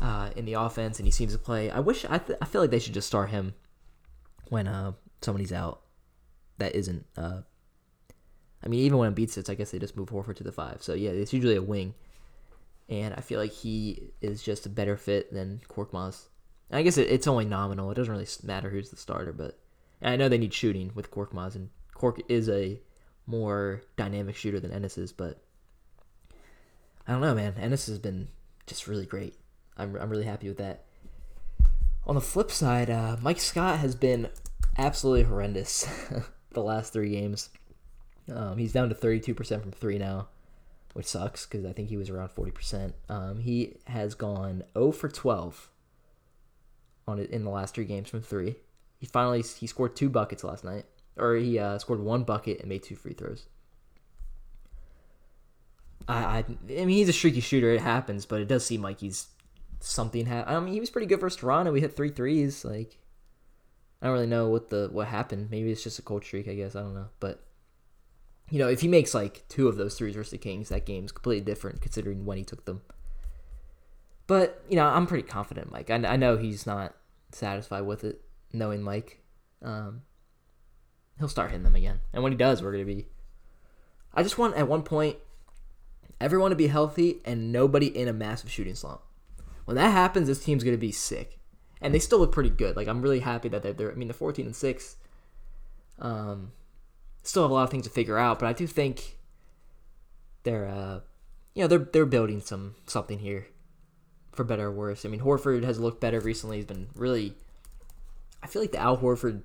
uh, 0.00 0.30
in 0.36 0.44
the 0.44 0.54
offense, 0.54 0.98
and 0.98 1.06
he 1.06 1.10
seems 1.10 1.32
to 1.32 1.38
play. 1.38 1.70
I 1.70 1.80
wish 1.80 2.04
I, 2.08 2.18
th- 2.18 2.38
I 2.40 2.44
feel 2.44 2.60
like 2.60 2.70
they 2.70 2.78
should 2.78 2.94
just 2.94 3.08
start 3.08 3.30
him 3.30 3.54
when 4.48 4.68
uh, 4.68 4.92
somebody's 5.20 5.52
out. 5.52 5.82
That 6.58 6.74
isn't. 6.74 7.06
Uh, 7.16 7.42
I 8.62 8.68
mean, 8.68 8.80
even 8.80 8.98
when 8.98 9.14
Embiid 9.14 9.30
sits, 9.30 9.48
I 9.48 9.54
guess 9.54 9.70
they 9.70 9.78
just 9.78 9.96
move 9.96 10.10
Horford 10.10 10.36
to 10.36 10.44
the 10.44 10.52
five. 10.52 10.82
So 10.82 10.94
yeah, 10.94 11.10
it's 11.10 11.32
usually 11.32 11.56
a 11.56 11.62
wing, 11.62 11.94
and 12.88 13.14
I 13.14 13.20
feel 13.20 13.38
like 13.38 13.52
he 13.52 14.10
is 14.20 14.42
just 14.42 14.66
a 14.66 14.70
better 14.70 14.96
fit 14.96 15.32
than 15.32 15.60
Korkmaz. 15.68 16.24
I 16.70 16.82
guess 16.82 16.98
it, 16.98 17.10
it's 17.10 17.26
only 17.26 17.44
nominal. 17.44 17.90
It 17.90 17.94
doesn't 17.94 18.12
really 18.12 18.26
matter 18.42 18.70
who's 18.70 18.90
the 18.90 18.96
starter, 18.96 19.32
but 19.32 19.58
I 20.02 20.16
know 20.16 20.28
they 20.28 20.38
need 20.38 20.54
shooting 20.54 20.92
with 20.94 21.10
Korkmaz, 21.10 21.54
and 21.54 21.70
Cork 21.94 22.20
is 22.28 22.48
a 22.48 22.80
more 23.26 23.82
dynamic 23.96 24.36
shooter 24.36 24.60
than 24.60 24.72
Ennis 24.72 24.98
is, 24.98 25.12
but 25.12 25.42
I 27.06 27.12
don't 27.12 27.20
know, 27.20 27.34
man. 27.34 27.54
Ennis 27.58 27.86
has 27.86 27.98
been 27.98 28.28
just 28.66 28.86
really 28.86 29.06
great. 29.06 29.34
I'm, 29.76 29.96
I'm 29.96 30.10
really 30.10 30.24
happy 30.24 30.48
with 30.48 30.58
that. 30.58 30.84
On 32.06 32.14
the 32.14 32.20
flip 32.20 32.50
side, 32.50 32.90
uh, 32.90 33.16
Mike 33.20 33.40
Scott 33.40 33.78
has 33.78 33.94
been 33.94 34.28
absolutely 34.76 35.24
horrendous 35.24 35.86
the 36.58 36.64
last 36.64 36.92
three 36.92 37.10
games. 37.10 37.50
Um, 38.32 38.58
he's 38.58 38.72
down 38.72 38.88
to 38.88 38.94
32% 38.94 39.62
from 39.62 39.72
three 39.72 39.98
now, 39.98 40.28
which 40.92 41.06
sucks 41.06 41.46
because 41.46 41.64
I 41.64 41.72
think 41.72 41.88
he 41.88 41.96
was 41.96 42.10
around 42.10 42.30
40%. 42.30 42.92
Um, 43.08 43.40
he 43.40 43.76
has 43.86 44.14
gone 44.14 44.64
0 44.74 44.92
for 44.92 45.08
12 45.08 45.70
on 47.06 47.18
it 47.18 47.30
in 47.30 47.44
the 47.44 47.50
last 47.50 47.74
three 47.74 47.86
games 47.86 48.10
from 48.10 48.20
three. 48.20 48.56
He 48.98 49.06
finally 49.06 49.42
he 49.42 49.66
scored 49.66 49.96
two 49.96 50.10
buckets 50.10 50.44
last 50.44 50.64
night, 50.64 50.84
or 51.16 51.36
he 51.36 51.58
uh, 51.58 51.78
scored 51.78 52.00
one 52.00 52.24
bucket 52.24 52.60
and 52.60 52.68
made 52.68 52.82
two 52.82 52.96
free 52.96 53.14
throws. 53.14 53.46
I, 56.06 56.14
I, 56.14 56.44
I 56.70 56.84
mean, 56.84 56.88
he's 56.88 57.08
a 57.08 57.12
streaky 57.12 57.40
shooter. 57.40 57.70
It 57.70 57.80
happens, 57.80 58.26
but 58.26 58.40
it 58.40 58.48
does 58.48 58.64
seem 58.64 58.82
like 58.82 59.00
he's 59.00 59.28
something. 59.80 60.26
Ha- 60.26 60.44
I 60.46 60.58
mean, 60.60 60.72
he 60.72 60.80
was 60.80 60.90
pretty 60.90 61.06
good 61.06 61.20
versus 61.20 61.38
Toronto. 61.40 61.72
We 61.72 61.80
hit 61.80 61.96
three 61.96 62.10
threes. 62.10 62.64
Like, 62.64 62.96
I 64.00 64.06
don't 64.06 64.14
really 64.14 64.26
know 64.26 64.48
what 64.48 64.70
the 64.70 64.88
what 64.92 65.08
happened. 65.08 65.50
Maybe 65.50 65.70
it's 65.70 65.82
just 65.82 65.98
a 65.98 66.02
cold 66.02 66.24
streak. 66.24 66.48
I 66.48 66.54
guess 66.54 66.76
I 66.76 66.80
don't 66.80 66.94
know. 66.94 67.08
But 67.20 67.42
you 68.50 68.58
know, 68.58 68.68
if 68.68 68.80
he 68.80 68.88
makes 68.88 69.14
like 69.14 69.44
two 69.48 69.68
of 69.68 69.76
those 69.76 69.96
threes 69.96 70.14
versus 70.14 70.30
the 70.30 70.38
Kings, 70.38 70.68
that 70.68 70.86
game's 70.86 71.12
completely 71.12 71.44
different 71.44 71.80
considering 71.80 72.24
when 72.24 72.38
he 72.38 72.44
took 72.44 72.64
them. 72.64 72.82
But 74.26 74.62
you 74.68 74.76
know, 74.76 74.86
I'm 74.86 75.06
pretty 75.06 75.26
confident, 75.26 75.72
Mike. 75.72 75.90
I, 75.90 75.96
I 75.96 76.16
know 76.16 76.36
he's 76.36 76.66
not 76.66 76.94
satisfied 77.32 77.82
with 77.82 78.04
it, 78.04 78.22
knowing 78.52 78.82
Mike. 78.82 79.20
Um, 79.62 80.02
he'll 81.18 81.28
start 81.28 81.50
hitting 81.50 81.64
them 81.64 81.74
again, 81.74 82.00
and 82.12 82.22
when 82.22 82.32
he 82.32 82.38
does, 82.38 82.62
we're 82.62 82.72
gonna 82.72 82.84
be. 82.84 83.06
I 84.14 84.22
just 84.22 84.38
want 84.38 84.56
at 84.56 84.68
one 84.68 84.82
point 84.82 85.16
everyone 86.20 86.50
to 86.50 86.56
be 86.56 86.66
healthy 86.68 87.20
and 87.24 87.52
nobody 87.52 87.86
in 87.86 88.08
a 88.08 88.12
massive 88.12 88.50
shooting 88.50 88.74
slump. 88.74 89.00
When 89.64 89.76
that 89.76 89.90
happens, 89.90 90.28
this 90.28 90.42
team's 90.42 90.64
to 90.64 90.76
be 90.76 90.92
sick. 90.92 91.37
And 91.80 91.94
they 91.94 91.98
still 91.98 92.18
look 92.18 92.32
pretty 92.32 92.50
good. 92.50 92.76
Like 92.76 92.88
I'm 92.88 93.02
really 93.02 93.20
happy 93.20 93.48
that 93.48 93.62
they're. 93.62 93.72
they're 93.72 93.92
I 93.92 93.94
mean, 93.94 94.08
the 94.08 94.14
14 94.14 94.46
and 94.46 94.56
six. 94.56 94.96
Um, 95.98 96.52
still 97.22 97.42
have 97.42 97.50
a 97.50 97.54
lot 97.54 97.64
of 97.64 97.70
things 97.70 97.84
to 97.84 97.90
figure 97.90 98.18
out, 98.18 98.38
but 98.38 98.46
I 98.46 98.52
do 98.52 98.66
think 98.66 99.18
they're, 100.44 100.66
uh, 100.66 101.00
you 101.54 101.62
know, 101.62 101.66
they're 101.66 101.78
they're 101.78 102.06
building 102.06 102.40
some 102.40 102.76
something 102.86 103.18
here, 103.18 103.46
for 104.32 104.44
better 104.44 104.66
or 104.66 104.72
worse. 104.72 105.04
I 105.04 105.08
mean, 105.08 105.20
Horford 105.20 105.64
has 105.64 105.80
looked 105.80 106.00
better 106.00 106.20
recently. 106.20 106.58
He's 106.58 106.66
been 106.66 106.88
really. 106.94 107.34
I 108.42 108.46
feel 108.46 108.62
like 108.62 108.72
the 108.72 108.78
Al 108.78 108.98
Horford 108.98 109.42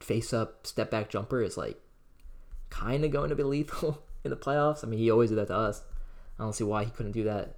face 0.00 0.32
up 0.32 0.66
step 0.66 0.90
back 0.90 1.10
jumper 1.10 1.42
is 1.42 1.56
like 1.56 1.80
kind 2.70 3.04
of 3.04 3.10
going 3.10 3.30
to 3.30 3.36
be 3.36 3.42
lethal 3.42 4.02
in 4.24 4.30
the 4.30 4.36
playoffs. 4.36 4.84
I 4.84 4.88
mean, 4.88 4.98
he 4.98 5.10
always 5.10 5.30
did 5.30 5.38
that 5.38 5.48
to 5.48 5.56
us. 5.56 5.82
I 6.38 6.42
don't 6.42 6.54
see 6.54 6.64
why 6.64 6.84
he 6.84 6.90
couldn't 6.90 7.12
do 7.12 7.24
that 7.24 7.56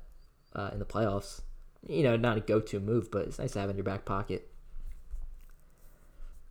uh, 0.55 0.71
in 0.73 0.79
the 0.79 0.85
playoffs. 0.85 1.40
You 1.88 2.03
know, 2.03 2.16
not 2.16 2.37
a 2.37 2.40
go 2.40 2.61
to 2.61 2.81
move, 2.81 3.11
but 3.11 3.27
it's 3.27 3.38
nice 3.38 3.53
to 3.53 3.61
have 3.61 3.70
in 3.70 3.77
your 3.77 3.85
back 3.85 4.05
pocket. 4.05 4.49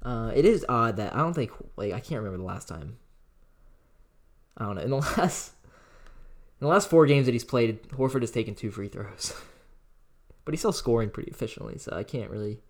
Uh, 0.01 0.31
it 0.35 0.45
is 0.45 0.65
odd 0.69 0.97
that 0.97 1.15
I 1.15 1.17
don't 1.17 1.33
think 1.33 1.51
like 1.75 1.91
I 1.91 1.99
can't 1.99 2.21
remember 2.21 2.37
the 2.37 2.43
last 2.43 2.67
time. 2.67 2.97
I 4.57 4.65
don't 4.65 4.75
know 4.75 4.81
in 4.81 4.89
the 4.91 4.95
last 5.17 5.53
in 6.61 6.65
the 6.65 6.67
last 6.67 6.89
four 6.89 7.05
games 7.05 7.25
that 7.25 7.33
he's 7.33 7.43
played, 7.43 7.83
Horford 7.89 8.21
has 8.21 8.31
taken 8.31 8.55
two 8.55 8.71
free 8.71 8.87
throws, 8.87 9.33
but 10.45 10.53
he's 10.53 10.61
still 10.61 10.71
scoring 10.71 11.09
pretty 11.09 11.31
efficiently, 11.31 11.77
so 11.77 11.91
I 11.95 12.03
can't 12.03 12.29
really 12.29 12.61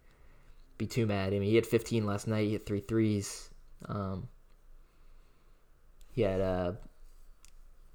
be 0.78 0.88
too 0.88 1.06
mad. 1.06 1.34
I 1.34 1.40
mean, 1.40 1.50
he 1.50 1.56
had 1.56 1.66
15 1.66 2.06
last 2.06 2.28
night. 2.28 2.48
He 2.48 2.54
had 2.54 2.66
three 2.66 2.80
threes. 2.80 3.50
Um, 3.88 4.28
he 6.12 6.22
had 6.22 6.42
uh, 6.42 6.72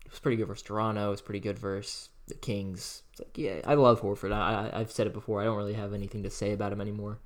it 0.04 0.10
was 0.10 0.20
pretty 0.20 0.36
good 0.36 0.48
versus 0.48 0.62
Toronto. 0.62 1.08
It 1.08 1.10
was 1.10 1.22
pretty 1.22 1.40
good 1.40 1.58
versus 1.58 2.10
the 2.30 2.34
Kings. 2.36 3.02
It's 3.12 3.20
like, 3.20 3.36
yeah, 3.36 3.60
I 3.64 3.74
love 3.74 4.00
Horford. 4.00 4.32
I, 4.32 4.70
I 4.72 4.80
I've 4.80 4.90
said 4.90 5.06
it 5.06 5.12
before. 5.12 5.40
I 5.40 5.44
don't 5.44 5.56
really 5.56 5.74
have 5.74 5.92
anything 5.92 6.22
to 6.22 6.30
say 6.30 6.52
about 6.52 6.72
him 6.72 6.80
anymore, 6.80 7.18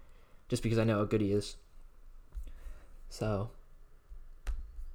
just 0.49 0.63
because 0.63 0.79
I 0.79 0.85
know 0.85 0.99
how 0.99 1.05
good 1.05 1.21
he 1.21 1.33
is. 1.33 1.57
So, 3.09 3.51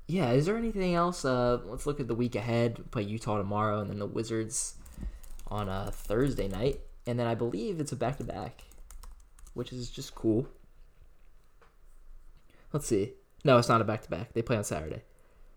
yeah, 0.07 0.31
is 0.31 0.45
there 0.45 0.57
anything 0.57 0.93
else? 0.93 1.23
Uh, 1.23 1.59
let's 1.65 1.85
look 1.85 1.99
at 1.99 2.07
the 2.07 2.15
week 2.15 2.35
ahead. 2.35 2.91
Play 2.91 3.03
Utah 3.03 3.37
tomorrow, 3.37 3.79
and 3.79 3.89
then 3.89 3.99
the 3.99 4.05
Wizards 4.05 4.75
on 5.47 5.69
a 5.69 5.91
Thursday 5.91 6.47
night, 6.47 6.81
and 7.07 7.19
then 7.19 7.27
I 7.27 7.35
believe 7.35 7.79
it's 7.79 7.91
a 7.91 7.95
back 7.95 8.17
to 8.17 8.23
back, 8.23 8.63
which 9.53 9.71
is 9.71 9.89
just 9.89 10.13
cool. 10.15 10.47
Let's 12.73 12.87
see. 12.87 13.13
No, 13.43 13.57
it's 13.57 13.69
not 13.69 13.81
a 13.81 13.85
back 13.85 14.03
to 14.03 14.09
back. 14.09 14.33
They 14.33 14.41
play 14.41 14.57
on 14.57 14.63
Saturday. 14.63 15.01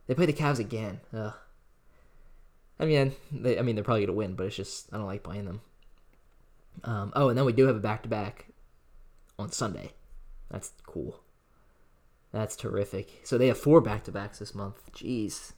They 0.07 0.15
play 0.15 0.27
the 0.27 0.33
Cavs 0.33 0.59
again. 0.59 1.01
Ugh. 1.13 1.35
I 2.83 2.85
mean, 2.85 3.13
they, 3.31 3.59
I 3.59 3.63
mean, 3.63 3.77
they're 3.77 3.85
probably 3.85 4.05
gonna 4.05 4.17
win, 4.17 4.35
but 4.35 4.47
it's 4.47 4.57
just 4.57 4.93
I 4.93 4.97
don't 4.97 5.07
like 5.07 5.23
playing 5.23 5.45
them. 5.45 5.61
Um, 6.83 7.13
oh, 7.15 7.29
and 7.29 7.39
then 7.39 7.45
we 7.45 7.53
do 7.53 7.67
have 7.69 7.77
a 7.77 7.81
back 7.81 8.03
to 8.03 8.09
back 8.09 8.47
on 9.39 9.53
Sunday. 9.53 9.93
That's 10.51 10.73
cool. 10.85 11.21
That's 12.33 12.57
terrific. 12.57 13.21
So 13.23 13.39
they 13.39 13.47
have 13.47 13.59
four 13.59 13.81
back 13.81 14.03
to 14.05 14.11
backs 14.13 14.41
this 14.41 14.55
month. 14.55 14.91
Jeez. 14.93 15.53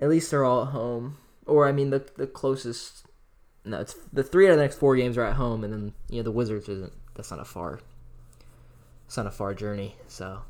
At 0.00 0.10
least 0.10 0.30
they're 0.30 0.44
all 0.44 0.64
at 0.64 0.72
home. 0.72 1.16
Or 1.46 1.66
I 1.66 1.72
mean 1.72 1.88
the 1.88 2.06
the 2.16 2.26
closest 2.26 3.06
no, 3.64 3.80
it's 3.80 3.94
the 4.12 4.22
three 4.22 4.46
out 4.48 4.52
of 4.52 4.56
the 4.58 4.62
next 4.62 4.76
four 4.78 4.96
games 4.96 5.16
are 5.16 5.24
at 5.24 5.36
home 5.36 5.64
and 5.64 5.72
then 5.72 5.92
you 6.10 6.18
know 6.18 6.24
the 6.24 6.30
Wizards 6.30 6.68
isn't 6.68 6.92
that's 7.14 7.30
not 7.30 7.40
a 7.40 7.44
far 7.44 7.80
it's 9.06 9.16
not 9.16 9.26
a 9.26 9.30
far 9.30 9.54
journey, 9.54 9.96
so 10.08 10.40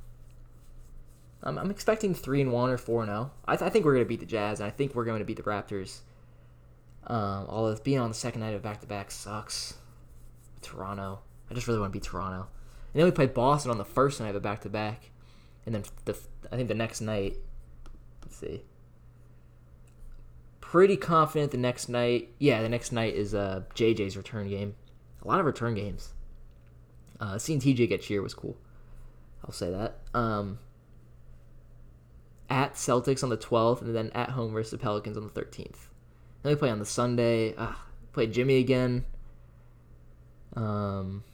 um, 1.43 1.59
I'm 1.59 1.71
expecting 1.71 2.15
three 2.15 2.41
and 2.41 2.53
one 2.53 2.71
or 2.71 2.79
four 2.79 3.03
and 3.03 3.09
zero. 3.09 3.31
I, 3.47 3.57
th- 3.57 3.67
I 3.67 3.71
think 3.71 3.85
we're 3.85 3.95
gonna 3.95 4.05
beat 4.05 4.21
the 4.21 4.27
Jazz, 4.27 4.61
and 4.61 4.67
I 4.67 4.71
think 4.71 4.95
we're 4.95 5.05
going 5.05 5.19
to 5.19 5.25
beat 5.25 5.37
the 5.37 5.43
Raptors. 5.43 6.01
Um, 7.07 7.47
although 7.49 7.77
being 7.83 7.99
on 7.99 8.09
the 8.09 8.15
second 8.15 8.43
night 8.43 8.55
of 8.55 8.63
back 8.63 8.81
to 8.81 8.87
back 8.87 9.11
sucks. 9.11 9.75
Toronto, 10.61 11.21
I 11.51 11.55
just 11.55 11.67
really 11.67 11.81
want 11.81 11.93
to 11.93 11.99
beat 11.99 12.05
Toronto. 12.05 12.47
And 12.93 13.01
then 13.01 13.05
we 13.05 13.11
played 13.11 13.35
Boston 13.35 13.71
on 13.71 13.79
the 13.79 13.85
first 13.85 14.21
night 14.21 14.31
of 14.31 14.37
a 14.37 14.41
back 14.41 14.61
to 14.61 14.69
back, 14.69 15.11
and 15.67 15.75
then 15.75 15.85
the 16.05 16.17
I 16.51 16.57
think 16.57 16.69
the 16.69 16.75
next 16.75 17.01
night. 17.01 17.37
Let's 18.23 18.37
see. 18.37 18.63
Pretty 20.61 20.97
confident 20.97 21.51
the 21.51 21.59
next 21.59 21.89
night. 21.89 22.31
Yeah, 22.39 22.63
the 22.63 22.69
next 22.69 22.93
night 22.93 23.15
is 23.15 23.35
uh 23.35 23.63
JJ's 23.75 24.17
return 24.17 24.49
game. 24.49 24.77
A 25.23 25.29
lot 25.29 25.41
of 25.41 25.47
return 25.47 25.75
games. 25.75 26.15
Uh, 27.21 27.39
seeing 27.39 27.61
TJ 27.61 27.89
get 27.89 28.03
cheer 28.03 28.21
was 28.21 28.35
cool. 28.35 28.57
I'll 29.45 29.53
say 29.53 29.71
that. 29.71 29.99
Um, 30.13 30.59
at 32.53 32.75
Celtics 32.75 33.23
on 33.23 33.31
the 33.31 33.39
12th, 33.39 33.81
and 33.81 33.97
then 33.97 34.11
at 34.15 34.29
home 34.31 34.53
versus 34.53 34.73
the 34.73 34.79
Pelicans 34.79 35.17
on 35.17 35.25
the 35.25 35.31
13th. 35.31 35.89
Then 36.43 36.53
we 36.53 36.55
play 36.55 36.69
on 36.69 36.79
the 36.79 36.85
Sunday. 36.85 37.55
Uh, 37.57 37.73
play 38.13 38.27
Jimmy 38.27 38.59
again. 38.59 39.07
Um, 40.55 41.25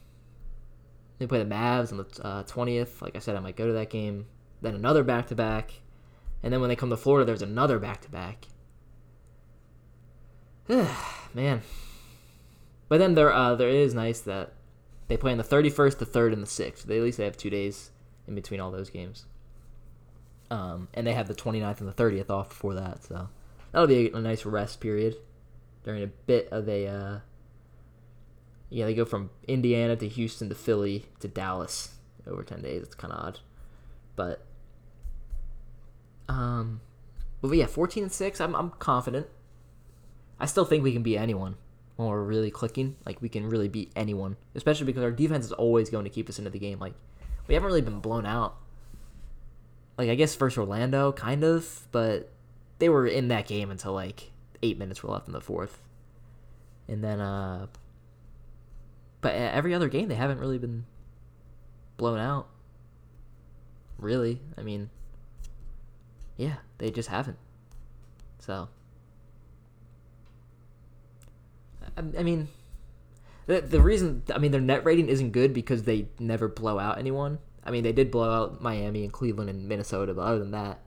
they 1.19 1.27
play 1.27 1.43
the 1.43 1.51
Mavs 1.53 1.91
on 1.91 1.99
the 1.99 2.25
uh, 2.25 2.45
20th. 2.45 3.03
Like 3.03 3.17
I 3.17 3.19
said, 3.19 3.35
I 3.35 3.41
might 3.41 3.57
go 3.57 3.67
to 3.67 3.73
that 3.73 3.91
game. 3.91 4.27
Then 4.63 4.77
another 4.77 5.03
back 5.03 5.27
to 5.27 5.35
back. 5.35 5.73
And 6.45 6.53
then 6.53 6.61
when 6.61 6.69
they 6.69 6.77
come 6.77 6.91
to 6.91 6.97
Florida, 6.97 7.27
there's 7.27 7.43
another 7.43 7.81
back 7.81 8.01
to 8.03 8.11
back. 8.11 8.47
Man. 11.35 11.63
But 12.89 12.99
then 12.99 13.17
there, 13.17 13.33
uh, 13.33 13.57
there 13.57 13.69
is 13.69 13.93
nice 13.93 14.21
that 14.21 14.53
they 15.09 15.17
play 15.17 15.33
on 15.33 15.39
the 15.39 15.45
31st, 15.45 15.99
the 15.99 16.07
3rd, 16.07 16.35
and 16.35 16.43
the 16.43 16.47
6th. 16.47 16.85
They 16.85 16.99
at 16.99 17.03
least 17.03 17.19
they 17.19 17.25
have 17.25 17.37
two 17.37 17.51
days 17.51 17.91
in 18.29 18.37
between 18.37 18.61
all 18.61 18.71
those 18.71 18.89
games. 18.89 19.27
Um, 20.51 20.89
and 20.95 21.07
they 21.07 21.13
have 21.13 21.29
the 21.29 21.35
29th 21.35 21.81
and 21.81 21.89
the 21.89 21.93
30th 21.93 22.31
off 22.31 22.49
before 22.49 22.75
that, 22.75 23.05
so 23.05 23.29
that'll 23.71 23.87
be 23.87 24.09
a, 24.09 24.17
a 24.17 24.21
nice 24.21 24.47
rest 24.47 24.81
period 24.81 25.17
during 25.85 26.03
a 26.03 26.07
bit 26.07 26.49
of 26.51 26.69
a. 26.69 26.87
Uh, 26.87 27.19
yeah, 28.71 28.87
they 28.87 28.95
go 28.95 29.05
from 29.05 29.31
Indiana 29.47 29.97
to 29.97 30.09
Houston 30.09 30.49
to 30.49 30.55
Philly 30.55 31.07
to 31.21 31.29
Dallas 31.29 31.95
over 32.27 32.43
10 32.43 32.63
days. 32.63 32.83
It's 32.83 32.95
kind 32.95 33.13
of 33.13 33.25
odd, 33.27 33.41
but 34.17 34.45
um, 36.29 36.81
but 37.41 37.51
yeah, 37.53 37.67
14 37.67 38.05
and 38.05 38.13
six. 38.13 38.41
I'm 38.41 38.55
I'm 38.55 38.71
confident. 38.71 39.27
I 40.41 40.47
still 40.47 40.65
think 40.65 40.85
we 40.85 40.93
can 40.93 41.03
beat 41.03 41.19
anyone 41.19 41.57
when 41.97 42.09
we're 42.09 42.23
really 42.23 42.51
clicking. 42.51 42.97
Like 43.05 43.21
we 43.21 43.29
can 43.29 43.49
really 43.49 43.69
beat 43.69 43.93
anyone, 43.97 44.37
especially 44.55 44.87
because 44.87 45.03
our 45.03 45.11
defense 45.11 45.45
is 45.45 45.53
always 45.53 45.91
going 45.91 46.05
to 46.05 46.11
keep 46.11 46.29
us 46.29 46.39
into 46.39 46.51
the 46.51 46.59
game. 46.59 46.79
Like 46.79 46.95
we 47.47 47.55
haven't 47.55 47.67
really 47.67 47.83
been 47.83 48.01
blown 48.01 48.27
out 48.27 48.57
like 49.99 50.09
I 50.09 50.15
guess 50.15 50.35
first 50.35 50.57
Orlando, 50.57 51.13
kind 51.13 51.43
of, 51.43 51.89
but 51.91 52.31
they 52.79 52.89
were 52.89 53.07
in 53.07 53.29
that 53.29 53.49
game 53.49 53.71
until 53.71 53.93
like 53.93 54.31
eight 54.63 54.79
minutes 54.79 55.03
were 55.03 55.11
left 55.11 55.27
in 55.27 55.33
the 55.33 55.41
fourth, 55.41 55.83
and 56.87 57.03
then 57.03 57.21
uh, 57.21 57.67
but 59.21 59.35
every 59.35 59.75
other 59.75 59.89
game 59.89 60.09
they 60.09 60.15
haven't 60.15 60.39
really 60.39 60.59
been 60.59 60.85
blown 61.97 62.21
out. 62.21 62.49
Really, 63.99 64.41
I 64.57 64.63
mean, 64.63 64.89
yeah, 66.37 66.55
they 66.79 66.93
just 66.93 67.09
haven't. 67.09 67.39
So, 68.39 68.69
I, 71.97 72.01
I 72.19 72.23
mean, 72.23 72.47
the 73.47 73.61
the 73.61 73.81
reason 73.81 74.23
I 74.33 74.39
mean 74.39 74.53
their 74.53 74.61
net 74.61 74.85
rating 74.85 75.09
isn't 75.09 75.33
good 75.33 75.53
because 75.53 75.83
they 75.83 76.07
never 76.21 76.47
blow 76.47 76.79
out 76.79 76.99
anyone. 76.99 77.41
I 77.69 77.71
mean, 77.71 77.85
they 77.85 77.93
did 77.93 78.11
blow 78.11 78.33
out 78.33 78.63
Miami 78.63 79.05
and 79.05 79.13
Cleveland 79.13 79.51
and 79.51 79.69
Minnesota, 79.69 80.15
but 80.15 80.23
other 80.23 80.39
than 80.39 80.53
that, 80.53 80.81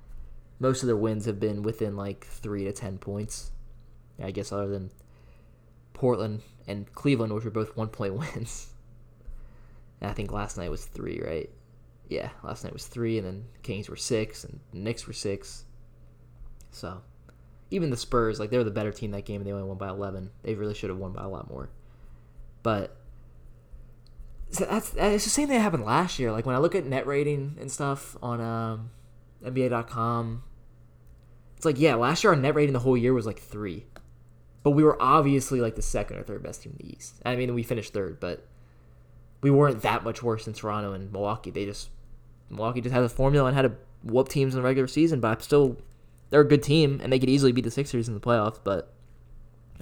most 0.60 0.82
of 0.82 0.88
their 0.88 0.98
wins 0.98 1.26
have 1.26 1.40
been 1.40 1.62
within 1.62 1.96
like 1.96 2.26
three 2.26 2.64
to 2.64 2.72
ten 2.72 2.98
points. 2.98 3.52
I 4.20 4.32
guess 4.32 4.52
other 4.52 4.68
than 4.68 4.90
Portland 5.94 6.42
and 6.68 6.92
Cleveland, 6.96 7.34
which 7.34 7.46
were 7.46 7.52
both 7.52 7.78
one 7.78 7.90
point 7.90 8.16
wins. 8.36 8.74
And 10.02 10.10
I 10.10 10.14
think 10.14 10.32
last 10.32 10.58
night 10.58 10.72
was 10.72 10.84
three, 10.84 11.22
right? 11.24 11.52
Yeah, 12.10 12.30
last 12.44 12.64
night 12.64 12.74
was 12.74 12.88
three, 12.88 13.20
and 13.20 13.28
then 13.28 13.46
Kings 13.62 13.88
were 13.88 13.96
six, 13.96 14.44
and 14.44 14.60
Knicks 14.74 15.06
were 15.06 15.14
six. 15.14 15.66
So, 16.72 17.04
even 17.70 17.92
the 17.92 17.98
Spurs, 17.98 18.40
like 18.40 18.50
they 18.50 18.58
were 18.58 18.64
the 18.64 18.72
better 18.72 18.92
team 18.92 19.12
that 19.12 19.26
game, 19.26 19.42
and 19.42 19.46
they 19.46 19.54
only 19.54 19.68
won 19.68 19.78
by 19.78 19.90
eleven. 19.90 20.32
They 20.42 20.56
really 20.56 20.74
should 20.74 20.90
have 20.90 20.98
won 20.98 21.12
by 21.12 21.26
a 21.26 21.30
lot 21.30 21.48
more. 21.48 21.70
But 22.64 22.98
so 24.52 24.66
that's 24.66 24.94
it's 24.96 25.24
the 25.24 25.30
same 25.30 25.48
thing 25.48 25.58
that 25.58 25.62
happened 25.64 25.86
last 25.86 26.20
year. 26.20 26.32
Like 26.32 26.46
when 26.46 26.56
I 26.56 26.60
look 26.60 26.76
at 26.76 26.86
net 26.86 27.08
rating 27.08 27.58
and 27.60 27.72
stuff 27.72 28.18
on 28.22 28.42
um, 28.42 28.92
NBA.com, 29.46 30.44
it's 31.56 31.66
like 31.66 31.80
yeah, 31.80 31.96
last 31.96 32.24
year 32.24 32.34
our 32.34 32.40
net 32.40 32.56
rating 32.56 32.74
the 32.74 32.80
whole 32.80 32.98
year 32.98 33.14
was 33.14 33.26
like 33.26 33.40
three, 33.40 33.86
but 34.64 34.72
we 34.72 34.84
were 34.84 35.02
obviously 35.02 35.62
like 35.62 35.76
the 35.76 35.82
second 35.82 36.18
or 36.18 36.24
third 36.24 36.44
best 36.44 36.64
team 36.64 36.76
in 36.78 36.86
the 36.86 36.94
East. 36.94 37.22
I 37.26 37.36
mean, 37.36 37.54
we 37.54 37.64
finished 37.64 37.94
third, 37.94 38.20
but 38.20 38.46
we 39.42 39.50
weren't 39.50 39.82
that 39.82 40.04
much 40.04 40.22
worse 40.22 40.46
than 40.46 40.54
Toronto 40.54 40.94
and 40.94 41.12
Milwaukee. 41.12 41.52
They 41.52 41.66
just 41.66 41.90
Milwaukee 42.50 42.82
just 42.82 42.94
had 42.94 43.04
a 43.04 43.10
formula 43.10 43.48
and 43.48 43.56
had 43.56 43.64
to 43.64 43.74
whoop 44.04 44.28
teams 44.28 44.54
in 44.54 44.62
the 44.62 44.68
regular 44.68 44.88
season, 44.88 45.22
but 45.22 45.30
I'm 45.30 45.40
still 45.40 45.78
they're 46.30 46.42
a 46.42 46.48
good 46.48 46.64
team 46.64 47.00
and 47.02 47.12
they 47.12 47.20
could 47.20 47.30
easily 47.30 47.52
beat 47.54 47.64
the 47.64 47.72
Sixers 47.72 48.08
in 48.08 48.16
the 48.16 48.20
playoffs. 48.20 48.60
But 48.62 48.92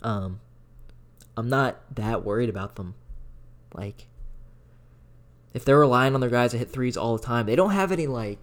um, 0.03 0.39
I'm 1.35 1.49
not 1.49 1.95
that 1.95 2.23
worried 2.23 2.49
about 2.49 2.75
them. 2.75 2.93
Like 3.73 4.08
if 5.53 5.65
they're 5.65 5.79
relying 5.79 6.13
on 6.15 6.21
their 6.21 6.29
guys 6.29 6.51
to 6.51 6.57
hit 6.57 6.71
threes 6.71 6.97
all 6.97 7.17
the 7.17 7.23
time, 7.23 7.45
they 7.45 7.55
don't 7.55 7.71
have 7.71 7.91
any 7.91 8.07
like 8.07 8.39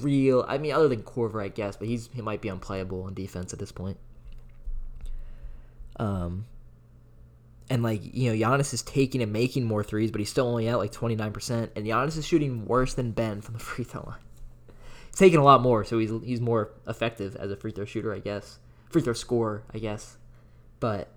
real. 0.00 0.44
I 0.48 0.58
mean, 0.58 0.72
other 0.72 0.88
than 0.88 1.02
Korver, 1.02 1.42
I 1.42 1.48
guess, 1.48 1.76
but 1.76 1.88
he's 1.88 2.08
he 2.12 2.22
might 2.22 2.40
be 2.40 2.48
unplayable 2.48 3.02
on 3.04 3.14
defense 3.14 3.52
at 3.52 3.58
this 3.58 3.72
point. 3.72 3.98
Um, 5.98 6.46
And 7.68 7.82
like, 7.82 8.00
you 8.14 8.30
know, 8.30 8.36
Giannis 8.48 8.72
is 8.72 8.82
taking 8.82 9.22
and 9.22 9.32
making 9.32 9.64
more 9.64 9.82
threes, 9.82 10.10
but 10.12 10.20
he's 10.20 10.30
still 10.30 10.46
only 10.46 10.68
at 10.68 10.78
like 10.78 10.92
29%. 10.92 11.70
And 11.74 11.84
Giannis 11.86 12.16
is 12.16 12.26
shooting 12.26 12.64
worse 12.64 12.94
than 12.94 13.10
Ben 13.12 13.40
from 13.40 13.54
the 13.54 13.60
free 13.64 13.84
throw 13.84 14.02
line. 14.02 14.20
He's 15.08 15.18
taking 15.18 15.38
a 15.40 15.44
lot 15.44 15.62
more, 15.62 15.84
so 15.84 15.98
he's 15.98 16.10
he's 16.24 16.40
more 16.40 16.72
effective 16.86 17.36
as 17.36 17.50
a 17.50 17.56
free 17.56 17.72
throw 17.72 17.84
shooter, 17.84 18.12
I 18.14 18.20
guess. 18.20 18.58
Free 18.90 19.02
throw 19.02 19.14
scorer, 19.14 19.64
I 19.74 19.78
guess. 19.78 20.16
But 20.80 21.08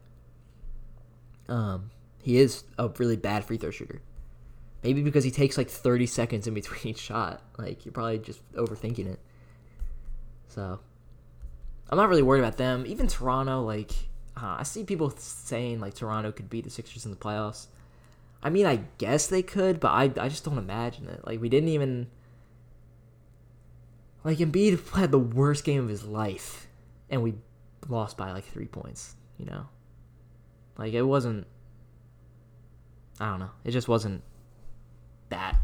um 1.47 1.91
he 2.21 2.37
is 2.37 2.63
a 2.77 2.89
really 2.89 3.15
bad 3.17 3.45
free 3.45 3.57
throw 3.57 3.71
shooter. 3.71 4.01
Maybe 4.83 5.01
because 5.01 5.23
he 5.23 5.31
takes 5.31 5.57
like 5.57 5.69
30 5.69 6.05
seconds 6.05 6.47
in 6.47 6.53
between 6.53 6.91
each 6.91 6.99
shot. 7.01 7.41
Like 7.57 7.85
you're 7.85 7.91
probably 7.91 8.19
just 8.19 8.41
overthinking 8.53 9.07
it. 9.07 9.19
So 10.47 10.79
I'm 11.89 11.97
not 11.97 12.09
really 12.09 12.21
worried 12.21 12.39
about 12.39 12.57
them. 12.57 12.85
Even 12.87 13.07
Toronto, 13.07 13.63
like 13.63 13.91
uh, 14.37 14.57
I 14.59 14.63
see 14.63 14.83
people 14.83 15.09
saying 15.17 15.79
like 15.79 15.95
Toronto 15.95 16.31
could 16.31 16.49
beat 16.49 16.63
the 16.63 16.69
Sixers 16.69 17.05
in 17.05 17.11
the 17.11 17.17
playoffs. 17.17 17.67
I 18.41 18.49
mean, 18.49 18.65
I 18.65 18.81
guess 18.97 19.27
they 19.27 19.41
could, 19.41 19.79
but 19.79 19.89
I 19.89 20.03
I 20.03 20.29
just 20.29 20.45
don't 20.45 20.57
imagine 20.57 21.07
it. 21.09 21.25
Like 21.25 21.41
we 21.41 21.49
didn't 21.49 21.69
even 21.69 22.07
like 24.23 24.37
Embiid 24.37 24.95
had 24.95 25.11
the 25.11 25.19
worst 25.19 25.63
game 25.63 25.83
of 25.83 25.89
his 25.89 26.05
life, 26.05 26.67
and 27.09 27.21
we 27.21 27.35
lost 27.87 28.17
by 28.17 28.31
like 28.31 28.45
three 28.45 28.67
points. 28.67 29.15
You 29.37 29.45
know, 29.45 29.67
like 30.77 30.93
it 30.93 31.01
wasn't. 31.01 31.47
I 33.19 33.31
don't 33.31 33.39
know. 33.39 33.51
It 33.65 33.71
just 33.71 33.89
wasn't 33.89 34.23
that 35.29 35.55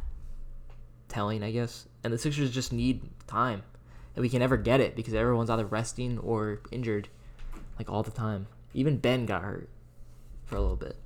telling, 1.07 1.43
I 1.43 1.51
guess. 1.51 1.87
And 2.03 2.13
the 2.13 2.17
Sixers 2.17 2.51
just 2.51 2.73
need 2.73 3.01
time, 3.27 3.63
and 4.15 4.21
we 4.21 4.29
can 4.29 4.39
never 4.39 4.57
get 4.57 4.79
it 4.79 4.95
because 4.95 5.13
everyone's 5.13 5.49
either 5.49 5.65
resting 5.65 6.19
or 6.19 6.61
injured, 6.71 7.09
like 7.77 7.89
all 7.89 8.03
the 8.03 8.11
time. 8.11 8.47
Even 8.73 8.97
Ben 8.97 9.25
got 9.25 9.43
hurt 9.43 9.69
for 10.45 10.57
a 10.57 10.61
little 10.61 10.75
bit. 10.75 10.97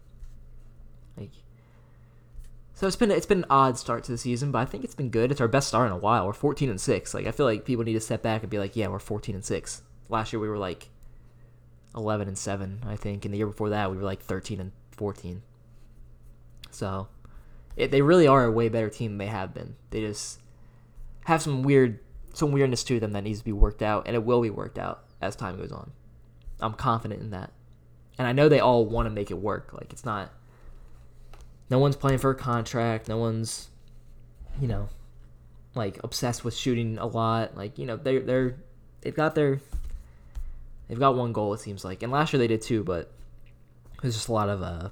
Like, 1.16 1.32
so 2.74 2.88
it's 2.88 2.96
been 2.96 3.12
it's 3.12 3.26
been 3.26 3.40
an 3.40 3.50
odd 3.50 3.78
start 3.78 4.04
to 4.06 4.12
the 4.12 4.18
season, 4.18 4.52
but 4.52 4.60
I 4.60 4.66
think 4.66 4.84
it's 4.84 4.96
been 4.96 5.10
good. 5.10 5.32
It's 5.32 5.42
our 5.42 5.48
best 5.48 5.68
start 5.68 5.88
in 5.88 5.94
a 5.94 5.98
while. 5.98 6.26
We're 6.26 6.34
14 6.34 6.70
and 6.70 6.82
six. 6.82 7.14
Like 7.14 7.28
I 7.28 7.32
feel 7.32 7.46
like 7.46 7.66
people 7.66 7.84
need 7.84 7.94
to 7.94 8.00
step 8.00 8.22
back 8.22 8.42
and 8.42 8.50
be 8.50 8.60
like, 8.60 8.76
yeah, 8.76 8.88
we're 8.88 9.00
14 9.00 9.36
and 9.36 9.46
six. 9.46 9.82
Last 10.10 10.34
year 10.34 10.40
we 10.40 10.50
were 10.50 10.58
like 10.58 10.90
11 11.96 12.28
and 12.28 12.38
seven, 12.38 12.82
I 12.88 12.96
think, 12.96 13.26
and 13.26 13.34
the 13.34 13.38
year 13.38 13.48
before 13.48 13.70
that 13.70 13.92
we 13.92 13.98
were 13.98 14.04
like 14.04 14.22
13 14.22 14.60
and 14.60 14.72
14. 14.92 15.44
So 16.72 17.08
it, 17.80 17.92
they 17.92 18.02
really 18.02 18.28
are 18.28 18.44
a 18.44 18.52
way 18.52 18.68
better 18.68 18.90
team 18.90 19.12
than 19.12 19.18
they 19.20 19.28
have 19.28 19.54
been. 19.54 19.76
They 19.90 20.02
just 20.02 20.40
have 21.26 21.42
some 21.42 21.64
weird 21.64 22.00
some 22.34 22.52
weirdness 22.52 22.84
to 22.84 23.00
them 23.00 23.14
that 23.14 23.24
needs 23.24 23.40
to 23.40 23.46
be 23.46 23.54
worked 23.54 23.82
out, 23.82 24.04
and 24.06 24.16
it 24.16 24.24
will 24.24 24.42
be 24.42 24.50
worked 24.50 24.78
out 24.78 25.06
as 25.22 25.36
time 25.36 25.58
goes 25.58 25.72
on. 25.72 25.92
I'm 26.60 26.74
confident 26.74 27.22
in 27.22 27.32
that, 27.32 27.52
and 28.18 28.28
I 28.28 28.34
know 28.34 28.50
they 28.50 28.60
all 28.60 28.86
want 28.86 29.06
to 29.06 29.10
make 29.10 29.32
it 29.32 29.40
work. 29.40 29.72
Like 29.74 29.94
it's 29.94 30.06
not. 30.06 30.32
No 31.70 31.80
one's 31.80 31.96
playing 31.96 32.20
for 32.20 32.32
a 32.32 32.36
contract. 32.36 33.08
No 33.08 33.18
one's, 33.18 33.70
you 34.60 34.68
know, 34.68 34.90
like 35.74 36.04
obsessed 36.04 36.44
with 36.44 36.56
shooting 36.56 36.98
a 36.98 37.06
lot. 37.06 37.56
Like 37.56 37.80
you 37.80 37.86
know, 37.86 37.96
they 37.96 38.20
they're 38.20 38.58
they've 39.02 39.16
got 39.16 39.36
their 39.36 39.62
they've 40.90 41.00
got 41.00 41.16
one 41.16 41.32
goal. 41.32 41.54
It 41.54 41.62
seems 41.62 41.86
like, 41.86 42.04
and 42.04 42.12
last 42.12 42.34
year 42.34 42.40
they 42.40 42.48
did 42.48 42.62
too, 42.62 42.84
but 42.84 43.10
there's 44.02 44.16
just 44.16 44.28
a 44.28 44.34
lot 44.34 44.50
of 44.50 44.62
uh 44.62 44.90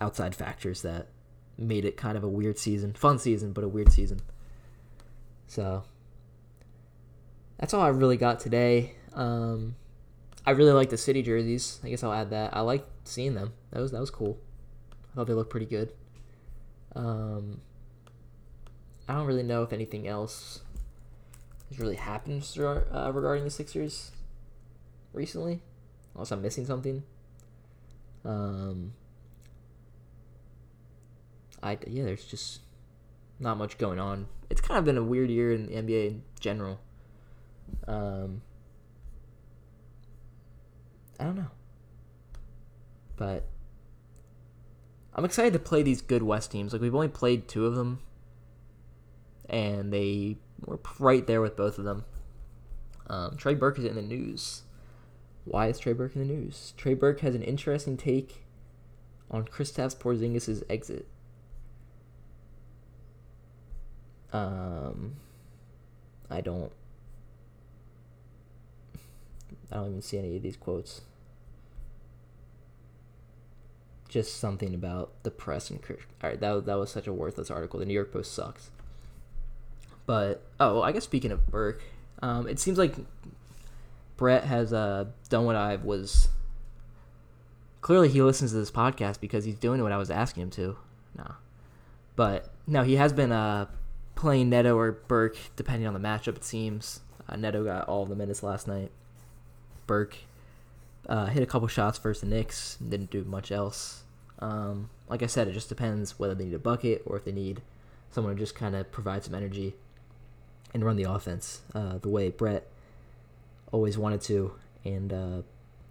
outside 0.00 0.34
factors 0.34 0.80
that 0.82 1.08
made 1.56 1.84
it 1.84 1.96
kind 1.96 2.16
of 2.16 2.24
a 2.24 2.28
weird 2.28 2.58
season. 2.58 2.92
Fun 2.94 3.18
season, 3.18 3.52
but 3.52 3.64
a 3.64 3.68
weird 3.68 3.92
season. 3.92 4.20
So 5.46 5.84
that's 7.58 7.74
all 7.74 7.82
I 7.82 7.88
really 7.88 8.16
got 8.16 8.40
today. 8.40 8.94
Um, 9.12 9.76
I 10.46 10.50
really 10.50 10.72
like 10.72 10.90
the 10.90 10.96
city 10.98 11.22
jerseys. 11.22 11.80
I 11.82 11.88
guess 11.88 12.02
I'll 12.02 12.12
add 12.12 12.30
that. 12.30 12.56
I 12.56 12.60
like 12.60 12.84
seeing 13.04 13.34
them. 13.34 13.52
That 13.70 13.80
was 13.80 13.92
that 13.92 14.00
was 14.00 14.10
cool. 14.10 14.38
I 15.12 15.16
thought 15.16 15.26
they 15.26 15.32
looked 15.32 15.50
pretty 15.50 15.66
good. 15.66 15.92
Um, 16.94 17.60
I 19.08 19.14
don't 19.14 19.26
really 19.26 19.42
know 19.42 19.62
if 19.62 19.72
anything 19.72 20.06
else 20.06 20.60
has 21.68 21.78
really 21.78 21.96
happened 21.96 22.46
uh, 22.58 23.10
regarding 23.12 23.44
the 23.44 23.50
Sixers 23.50 24.12
recently, 25.12 25.62
unless 26.14 26.30
I'm 26.30 26.42
missing 26.42 26.66
something. 26.66 27.02
Um, 28.24 28.94
I 31.64 31.78
yeah, 31.88 32.04
there's 32.04 32.26
just 32.26 32.60
not 33.40 33.56
much 33.56 33.78
going 33.78 33.98
on. 33.98 34.28
It's 34.50 34.60
kind 34.60 34.78
of 34.78 34.84
been 34.84 34.98
a 34.98 35.02
weird 35.02 35.30
year 35.30 35.52
in 35.52 35.66
the 35.66 35.72
NBA 35.72 36.06
in 36.08 36.22
general. 36.38 36.78
Um, 37.88 38.42
I 41.18 41.24
don't 41.24 41.36
know, 41.36 41.50
but 43.16 43.46
I'm 45.14 45.24
excited 45.24 45.54
to 45.54 45.58
play 45.58 45.82
these 45.82 46.02
good 46.02 46.22
West 46.22 46.52
teams. 46.52 46.74
Like 46.74 46.82
we've 46.82 46.94
only 46.94 47.08
played 47.08 47.48
two 47.48 47.64
of 47.64 47.74
them, 47.74 48.00
and 49.48 49.90
they 49.90 50.36
were 50.66 50.78
right 50.98 51.26
there 51.26 51.40
with 51.40 51.56
both 51.56 51.78
of 51.78 51.84
them. 51.84 52.04
Um, 53.06 53.36
Trey 53.36 53.54
Burke 53.54 53.78
is 53.78 53.86
in 53.86 53.94
the 53.96 54.02
news. 54.02 54.62
Why 55.46 55.68
is 55.68 55.78
Trey 55.78 55.94
Burke 55.94 56.14
in 56.14 56.26
the 56.26 56.34
news? 56.34 56.74
Trey 56.76 56.94
Burke 56.94 57.20
has 57.20 57.34
an 57.34 57.42
interesting 57.42 57.96
take 57.96 58.44
on 59.30 59.44
Kristaps 59.46 59.96
Porzingis' 59.96 60.62
exit. 60.68 61.06
Um, 64.34 65.14
I 66.28 66.40
don't. 66.40 66.72
I 69.70 69.76
don't 69.76 69.88
even 69.88 70.02
see 70.02 70.18
any 70.18 70.36
of 70.36 70.42
these 70.42 70.56
quotes. 70.56 71.02
Just 74.08 74.36
something 74.36 74.74
about 74.74 75.10
the 75.22 75.30
press 75.30 75.70
and 75.70 75.80
all 75.88 76.30
right. 76.30 76.38
That 76.38 76.66
that 76.66 76.74
was 76.74 76.90
such 76.90 77.06
a 77.06 77.12
worthless 77.12 77.50
article. 77.50 77.78
The 77.78 77.86
New 77.86 77.94
York 77.94 78.12
Post 78.12 78.32
sucks. 78.32 78.70
But 80.04 80.42
oh, 80.58 80.82
I 80.82 80.92
guess 80.92 81.04
speaking 81.04 81.30
of 81.30 81.46
Burke, 81.46 81.82
um, 82.20 82.46
it 82.48 82.58
seems 82.58 82.76
like 82.76 82.94
Brett 84.16 84.44
has 84.44 84.72
uh, 84.72 85.06
done 85.28 85.44
what 85.44 85.56
I 85.56 85.76
was. 85.76 86.28
Clearly, 87.80 88.08
he 88.08 88.20
listens 88.20 88.50
to 88.50 88.56
this 88.56 88.70
podcast 88.70 89.20
because 89.20 89.44
he's 89.44 89.56
doing 89.56 89.82
what 89.82 89.92
I 89.92 89.96
was 89.96 90.10
asking 90.10 90.44
him 90.44 90.50
to. 90.50 90.76
No, 91.16 91.34
but 92.16 92.50
no, 92.66 92.82
he 92.82 92.96
has 92.96 93.12
been 93.12 93.32
uh, 93.32 93.66
playing 94.14 94.50
Neto 94.50 94.76
or 94.76 94.92
Burke, 94.92 95.36
depending 95.56 95.86
on 95.86 95.94
the 95.94 96.00
matchup, 96.00 96.36
it 96.36 96.44
seems. 96.44 97.00
Uh, 97.28 97.36
Neto 97.36 97.64
got 97.64 97.88
all 97.88 98.06
the 98.06 98.14
minutes 98.14 98.42
last 98.42 98.68
night. 98.68 98.90
Burke 99.86 100.16
uh, 101.08 101.26
hit 101.26 101.42
a 101.42 101.46
couple 101.46 101.68
shots 101.68 101.98
versus 101.98 102.22
the 102.22 102.26
Knicks, 102.28 102.76
didn't 102.76 103.10
do 103.10 103.24
much 103.24 103.52
else. 103.52 104.02
Um, 104.38 104.90
like 105.08 105.22
I 105.22 105.26
said, 105.26 105.48
it 105.48 105.52
just 105.52 105.68
depends 105.68 106.18
whether 106.18 106.34
they 106.34 106.44
need 106.44 106.54
a 106.54 106.58
bucket 106.58 107.02
or 107.06 107.16
if 107.16 107.24
they 107.24 107.32
need 107.32 107.62
someone 108.10 108.34
to 108.34 108.38
just 108.38 108.54
kind 108.54 108.74
of 108.74 108.90
provide 108.92 109.24
some 109.24 109.34
energy 109.34 109.74
and 110.72 110.84
run 110.84 110.96
the 110.96 111.04
offense 111.04 111.62
uh, 111.74 111.98
the 111.98 112.08
way 112.08 112.30
Brett 112.30 112.66
always 113.72 113.96
wanted 113.96 114.20
to. 114.22 114.52
And 114.84 115.12
uh, 115.12 115.42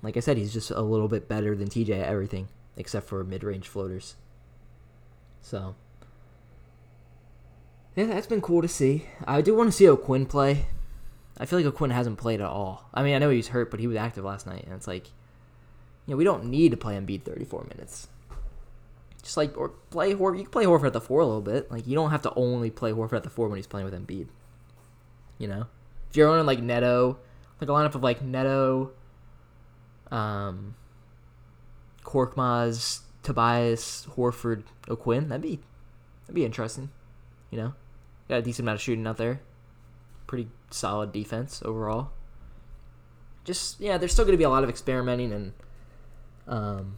like 0.01 0.17
I 0.17 0.19
said, 0.19 0.37
he's 0.37 0.53
just 0.53 0.71
a 0.71 0.81
little 0.81 1.07
bit 1.07 1.27
better 1.27 1.55
than 1.55 1.69
TJ 1.69 2.01
at 2.01 2.07
everything 2.07 2.47
except 2.75 3.07
for 3.07 3.23
mid 3.23 3.43
range 3.43 3.67
floaters. 3.67 4.15
So 5.41 5.75
yeah, 7.95 8.05
that's 8.05 8.27
been 8.27 8.41
cool 8.41 8.61
to 8.61 8.67
see. 8.67 9.05
I 9.25 9.41
do 9.41 9.55
want 9.55 9.69
to 9.69 9.75
see 9.75 9.87
O'Quinn 9.87 10.25
play. 10.25 10.65
I 11.37 11.45
feel 11.45 11.59
like 11.59 11.65
O'Quinn 11.65 11.91
hasn't 11.91 12.17
played 12.17 12.41
at 12.41 12.47
all. 12.47 12.89
I 12.93 13.03
mean, 13.03 13.15
I 13.15 13.19
know 13.19 13.29
he 13.29 13.37
was 13.37 13.49
hurt, 13.49 13.71
but 13.71 13.79
he 13.79 13.87
was 13.87 13.97
active 13.97 14.23
last 14.23 14.45
night, 14.45 14.63
and 14.65 14.73
it's 14.73 14.87
like, 14.87 15.07
you 16.05 16.13
know, 16.13 16.17
we 16.17 16.23
don't 16.23 16.45
need 16.45 16.71
to 16.71 16.77
play 16.77 16.95
Embiid 16.95 17.23
34 17.23 17.65
minutes. 17.69 18.07
Just 19.21 19.37
like 19.37 19.57
or 19.57 19.69
play 19.89 20.13
Horford. 20.13 20.37
You 20.37 20.43
can 20.43 20.51
play 20.51 20.65
Horford 20.65 20.87
at 20.87 20.93
the 20.93 21.01
four 21.01 21.21
a 21.21 21.25
little 21.25 21.41
bit. 21.41 21.71
Like 21.71 21.87
you 21.87 21.95
don't 21.95 22.11
have 22.11 22.21
to 22.23 22.33
only 22.35 22.69
play 22.69 22.91
Horford 22.91 23.17
at 23.17 23.23
the 23.23 23.29
four 23.29 23.47
when 23.47 23.55
he's 23.55 23.67
playing 23.67 23.85
with 23.85 23.93
Embiid. 23.93 24.27
You 25.37 25.47
know, 25.47 25.67
if 26.09 26.17
you're 26.17 26.29
running 26.29 26.45
like 26.45 26.61
Neto, 26.61 27.17
like 27.61 27.69
a 27.69 27.73
lineup 27.73 27.95
of 27.95 28.03
like 28.03 28.21
Neto, 28.21 28.91
um, 30.11 30.75
Korkmaz, 32.03 32.99
Tobias, 33.23 34.07
Horford, 34.17 34.63
O'Quinn, 34.89 35.29
that'd 35.29 35.41
be 35.41 35.61
that'd 36.23 36.35
be 36.35 36.43
interesting. 36.43 36.89
You 37.49 37.57
know, 37.59 37.73
got 38.33 38.39
a 38.39 38.43
decent 38.43 38.65
amount 38.65 38.75
of 38.75 38.81
shooting 38.81 39.05
out 39.05 39.17
there. 39.17 39.41
Pretty 40.25 40.47
solid 40.71 41.11
defense 41.11 41.61
overall. 41.63 42.09
Just 43.43 43.79
yeah, 43.79 43.97
there's 43.97 44.11
still 44.11 44.25
going 44.25 44.33
to 44.33 44.37
be 44.37 44.43
a 44.43 44.49
lot 44.49 44.63
of 44.63 44.69
experimenting 44.69 45.31
and, 45.31 45.53
um, 46.47 46.97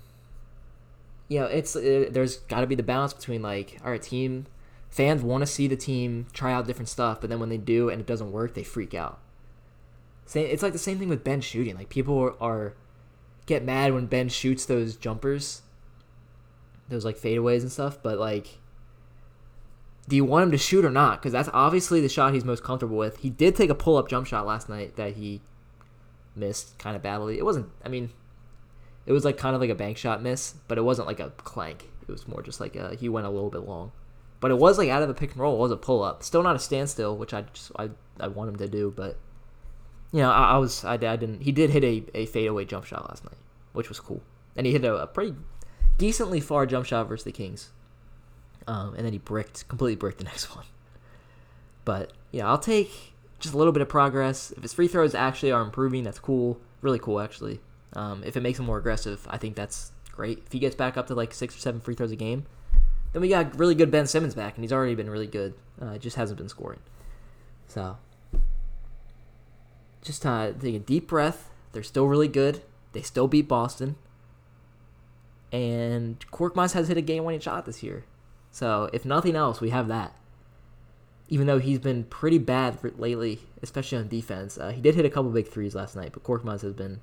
you 1.27 1.39
know, 1.39 1.45
it's 1.45 1.75
it, 1.75 2.13
there's 2.13 2.37
got 2.37 2.61
to 2.61 2.67
be 2.67 2.75
the 2.75 2.83
balance 2.83 3.13
between 3.13 3.41
like, 3.41 3.79
right, 3.83 4.01
team 4.01 4.45
fans 4.89 5.21
want 5.21 5.41
to 5.41 5.47
see 5.47 5.67
the 5.67 5.75
team 5.75 6.27
try 6.31 6.53
out 6.53 6.67
different 6.67 6.87
stuff, 6.87 7.19
but 7.19 7.29
then 7.29 7.39
when 7.39 7.49
they 7.49 7.57
do 7.57 7.89
and 7.89 7.99
it 7.99 8.07
doesn't 8.07 8.31
work, 8.31 8.53
they 8.53 8.63
freak 8.63 8.93
out. 8.93 9.19
Same, 10.25 10.47
it's 10.47 10.63
like 10.63 10.73
the 10.73 10.79
same 10.79 10.99
thing 10.99 11.09
with 11.09 11.23
Ben 11.23 11.41
shooting. 11.41 11.75
Like 11.75 11.89
people 11.89 12.17
are, 12.17 12.41
are 12.41 12.73
get 13.45 13.63
mad 13.63 13.93
when 13.93 14.05
Ben 14.05 14.29
shoots 14.29 14.65
those 14.65 14.95
jumpers, 14.95 15.63
those 16.87 17.03
like 17.03 17.17
fadeaways 17.17 17.61
and 17.61 17.71
stuff, 17.71 18.01
but 18.01 18.17
like 18.19 18.59
do 20.07 20.15
you 20.15 20.23
want 20.25 20.43
him 20.43 20.51
to 20.51 20.57
shoot 20.57 20.85
or 20.85 20.91
not? 20.91 21.19
Because 21.19 21.31
that's 21.31 21.49
obviously 21.53 21.99
the 22.01 22.09
shot 22.09 22.33
he's 22.33 22.45
most 22.45 22.63
comfortable 22.63 22.97
with. 22.97 23.17
He 23.17 23.29
did 23.29 23.55
take 23.55 23.69
a 23.69 23.75
pull 23.75 23.97
up 23.97 24.07
jump 24.07 24.27
shot 24.27 24.45
last 24.45 24.69
night 24.69 24.95
that 24.97 25.13
he 25.15 25.41
missed 26.35 26.77
kind 26.77 26.95
of 26.95 27.01
badly. 27.01 27.37
It 27.37 27.45
wasn't, 27.45 27.69
I 27.83 27.89
mean, 27.89 28.11
It 29.05 29.13
was 29.13 29.23
like 29.23 29.37
kind 29.37 29.55
of 29.55 29.61
like 29.61 29.69
a 29.69 29.75
bank 29.75 29.97
shot 29.97 30.21
miss, 30.21 30.55
but 30.67 30.77
it 30.77 30.81
wasn't 30.81 31.07
like 31.07 31.19
a 31.19 31.29
clank. 31.37 31.89
It 32.07 32.11
was 32.11 32.27
more 32.27 32.41
just 32.41 32.59
like 32.59 32.75
a, 32.75 32.95
he 32.95 33.09
went 33.09 33.27
a 33.27 33.29
little 33.29 33.49
bit 33.49 33.67
long. 33.67 33.91
But 34.39 34.51
it 34.51 34.57
was 34.57 34.77
like 34.77 34.89
out 34.89 35.01
of 35.01 35.07
the 35.07 35.13
pick 35.13 35.31
and 35.31 35.39
roll. 35.39 35.55
It 35.55 35.59
was 35.59 35.71
a 35.71 35.77
pull 35.77 36.03
up. 36.03 36.23
Still 36.23 36.43
not 36.43 36.55
a 36.55 36.59
standstill, 36.59 37.15
which 37.17 37.33
I 37.33 37.41
just 37.53 37.71
I, 37.77 37.89
I 38.19 38.27
want 38.27 38.49
him 38.49 38.55
to 38.57 38.67
do. 38.67 38.93
But 38.95 39.17
you 40.11 40.21
know, 40.21 40.31
I, 40.31 40.51
I 40.51 40.57
was 40.57 40.83
I, 40.83 40.93
I 40.93 40.97
didn't. 40.97 41.41
He 41.41 41.51
did 41.51 41.69
hit 41.69 41.83
a, 41.83 42.03
a 42.13 42.25
fadeaway 42.25 42.65
jump 42.65 42.85
shot 42.85 43.07
last 43.09 43.23
night, 43.23 43.37
which 43.73 43.89
was 43.89 43.99
cool, 43.99 44.21
and 44.55 44.65
he 44.65 44.73
hit 44.73 44.85
a, 44.85 44.95
a 44.95 45.07
pretty 45.07 45.35
decently 45.97 46.39
far 46.39 46.65
jump 46.65 46.85
shot 46.85 47.07
versus 47.07 47.23
the 47.23 47.31
Kings. 47.31 47.71
Um, 48.67 48.95
and 48.95 49.05
then 49.05 49.13
he 49.13 49.19
bricked 49.19 49.67
completely 49.67 49.95
bricked 49.95 50.17
the 50.17 50.23
next 50.31 50.55
one. 50.55 50.65
But 51.83 52.11
yeah, 52.31 52.47
I'll 52.47 52.57
take 52.57 53.13
just 53.39 53.53
a 53.53 53.57
little 53.57 53.73
bit 53.73 53.81
of 53.81 53.89
progress. 53.89 54.51
If 54.51 54.63
his 54.63 54.73
free 54.73 54.87
throws 54.87 55.15
actually 55.15 55.51
are 55.51 55.61
improving, 55.61 56.03
that's 56.03 56.19
cool. 56.19 56.59
Really 56.81 56.99
cool, 56.99 57.19
actually. 57.19 57.59
Um, 57.93 58.23
if 58.25 58.35
it 58.35 58.41
makes 58.41 58.59
him 58.59 58.65
more 58.65 58.77
aggressive, 58.77 59.25
I 59.29 59.37
think 59.37 59.55
that's 59.55 59.91
great. 60.11 60.43
If 60.45 60.51
he 60.51 60.59
gets 60.59 60.75
back 60.75 60.97
up 60.97 61.07
to 61.07 61.15
like 61.15 61.33
six 61.33 61.55
or 61.55 61.59
seven 61.59 61.79
free 61.79 61.95
throws 61.95 62.11
a 62.11 62.15
game, 62.15 62.45
then 63.13 63.21
we 63.21 63.29
got 63.29 63.57
really 63.57 63.75
good 63.75 63.91
Ben 63.91 64.07
Simmons 64.07 64.35
back, 64.35 64.55
and 64.55 64.63
he's 64.63 64.73
already 64.73 64.95
been 64.95 65.09
really 65.09 65.27
good. 65.27 65.53
Uh, 65.81 65.97
just 65.97 66.15
hasn't 66.17 66.37
been 66.37 66.49
scoring. 66.49 66.79
So, 67.67 67.97
just 70.01 70.25
uh, 70.25 70.51
take 70.59 70.75
a 70.75 70.79
deep 70.79 71.07
breath. 71.07 71.49
They're 71.71 71.83
still 71.83 72.07
really 72.07 72.27
good. 72.27 72.61
They 72.91 73.01
still 73.01 73.27
beat 73.27 73.47
Boston. 73.47 73.95
And 75.51 76.19
Korkmaz 76.31 76.73
has 76.73 76.87
hit 76.87 76.97
a 76.97 77.01
game-winning 77.01 77.39
shot 77.39 77.65
this 77.65 77.83
year. 77.83 78.05
So, 78.55 78.89
if 78.93 79.03
nothing 79.03 79.35
else, 79.35 79.59
we 79.59 79.71
have 79.71 79.89
that. 79.89 80.13
Even 81.27 81.45
though 81.45 81.59
he's 81.59 81.79
been 81.79 82.05
pretty 82.05 82.37
bad 82.37 82.77
lately, 82.97 83.41
especially 83.61 83.97
on 83.97 84.07
defense. 84.07 84.57
Uh, 84.57 84.69
he 84.69 84.79
did 84.79 84.95
hit 84.95 85.03
a 85.03 85.09
couple 85.09 85.29
big 85.29 85.49
threes 85.49 85.75
last 85.75 85.93
night, 85.93 86.11
but 86.13 86.23
Korkmaz 86.23 86.61
has 86.61 86.71
been 86.71 87.01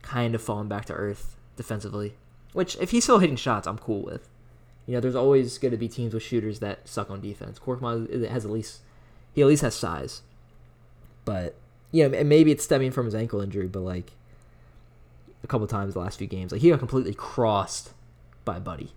kind 0.00 0.34
of 0.34 0.40
falling 0.40 0.66
back 0.66 0.86
to 0.86 0.94
earth 0.94 1.36
defensively. 1.56 2.14
Which, 2.54 2.74
if 2.78 2.92
he's 2.92 3.04
still 3.04 3.18
hitting 3.18 3.36
shots, 3.36 3.66
I'm 3.66 3.76
cool 3.76 4.00
with. 4.00 4.30
You 4.86 4.94
know, 4.94 5.00
there's 5.00 5.14
always 5.14 5.58
going 5.58 5.72
to 5.72 5.76
be 5.76 5.88
teams 5.88 6.14
with 6.14 6.22
shooters 6.22 6.60
that 6.60 6.88
suck 6.88 7.10
on 7.10 7.20
defense. 7.20 7.58
Korkmaz 7.58 8.26
has 8.30 8.46
at 8.46 8.50
least 8.50 8.80
he 9.34 9.42
at 9.42 9.46
least 9.46 9.60
has 9.60 9.74
size. 9.74 10.22
But 11.26 11.54
yeah, 11.92 12.06
and 12.06 12.30
maybe 12.30 12.50
it's 12.50 12.64
stemming 12.64 12.92
from 12.92 13.04
his 13.04 13.14
ankle 13.14 13.42
injury, 13.42 13.66
but 13.66 13.80
like 13.80 14.12
a 15.44 15.46
couple 15.46 15.66
times 15.66 15.92
the 15.92 16.00
last 16.00 16.16
few 16.16 16.26
games, 16.26 16.50
like 16.50 16.62
he 16.62 16.70
got 16.70 16.78
completely 16.78 17.12
crossed 17.12 17.90
by 18.46 18.58
Buddy, 18.58 18.92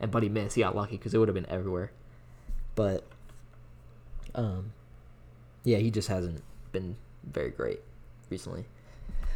and 0.00 0.10
Buddy 0.10 0.28
missed. 0.28 0.54
He 0.54 0.62
got 0.62 0.76
lucky 0.76 0.96
because 0.96 1.14
it 1.14 1.18
would 1.18 1.28
have 1.28 1.34
been 1.34 1.48
everywhere. 1.48 1.92
But 2.74 3.04
um, 4.34 4.72
yeah, 5.64 5.78
he 5.78 5.90
just 5.90 6.08
hasn't 6.08 6.42
been 6.72 6.96
very 7.24 7.50
great 7.50 7.80
recently. 8.30 8.66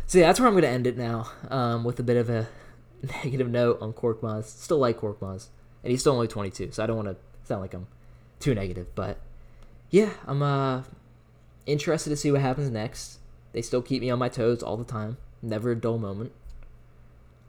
So 0.07 0.19
yeah, 0.19 0.27
that's 0.27 0.41
where 0.41 0.47
I'm 0.47 0.55
going 0.55 0.63
to 0.63 0.69
end 0.69 0.87
it 0.87 0.97
now. 0.97 1.31
Um, 1.49 1.85
with 1.85 1.99
a 1.99 2.03
bit 2.03 2.17
of 2.17 2.29
a 2.31 2.49
negative 3.25 3.51
note 3.51 3.79
on 3.81 3.93
Korkmaz. 3.93 4.45
Still 4.45 4.79
like 4.79 5.01
Korkmaz, 5.01 5.49
and 5.83 5.91
he's 5.91 6.01
still 6.01 6.15
only 6.15 6.29
22, 6.29 6.73
so 6.73 6.83
I 6.83 6.87
don't 6.87 6.97
want 6.97 7.09
to 7.09 7.17
sound 7.45 7.63
like 7.63 7.75
I'm 7.75 7.87
too 8.41 8.55
negative. 8.55 8.95
But 8.95 9.19
yeah, 9.91 10.11
I'm 10.27 10.43
uh 10.43 10.83
interested 11.67 12.11
to 12.11 12.17
see 12.17 12.31
what 12.31 12.41
happens 12.41 12.71
next. 12.71 13.19
They 13.53 13.63
still 13.63 13.83
keep 13.83 14.01
me 14.01 14.11
on 14.11 14.19
my 14.19 14.29
toes 14.29 14.63
all 14.63 14.77
the 14.77 14.85
time. 14.85 15.19
Never 15.43 15.73
a 15.73 15.77
dull 15.77 15.99
moment. 15.99 16.33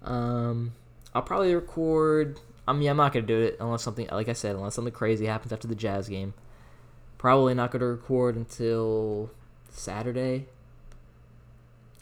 Um, 0.04 0.74
I'll 1.14 1.22
probably 1.22 1.56
record. 1.56 2.40
I 2.68 2.74
mean, 2.74 2.90
I'm 2.90 2.98
not 2.98 3.14
gonna 3.14 3.26
do 3.26 3.40
it 3.42 3.58
unless 3.60 3.84
something, 3.84 4.08
like 4.12 4.30
I 4.30 4.34
said, 4.34 4.56
unless 4.56 4.76
something 4.76 4.94
crazy 4.94 5.26
happens 5.26 5.52
after 5.52 5.68
the 5.68 5.76
Jazz 5.76 6.08
game. 6.08 6.34
Probably 7.18 7.54
not 7.54 7.72
gonna 7.72 7.86
record 7.86 8.36
until 8.36 9.32
Saturday, 9.70 10.48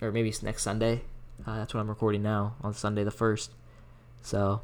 or 0.02 0.12
maybe 0.12 0.34
next 0.42 0.64
Sunday. 0.64 1.02
Uh, 1.46 1.58
that's 1.58 1.74
what 1.74 1.80
I'm 1.80 1.90
recording 1.90 2.22
now 2.22 2.56
on 2.62 2.74
Sunday 2.74 3.04
the 3.04 3.12
first. 3.12 3.52
So 4.22 4.62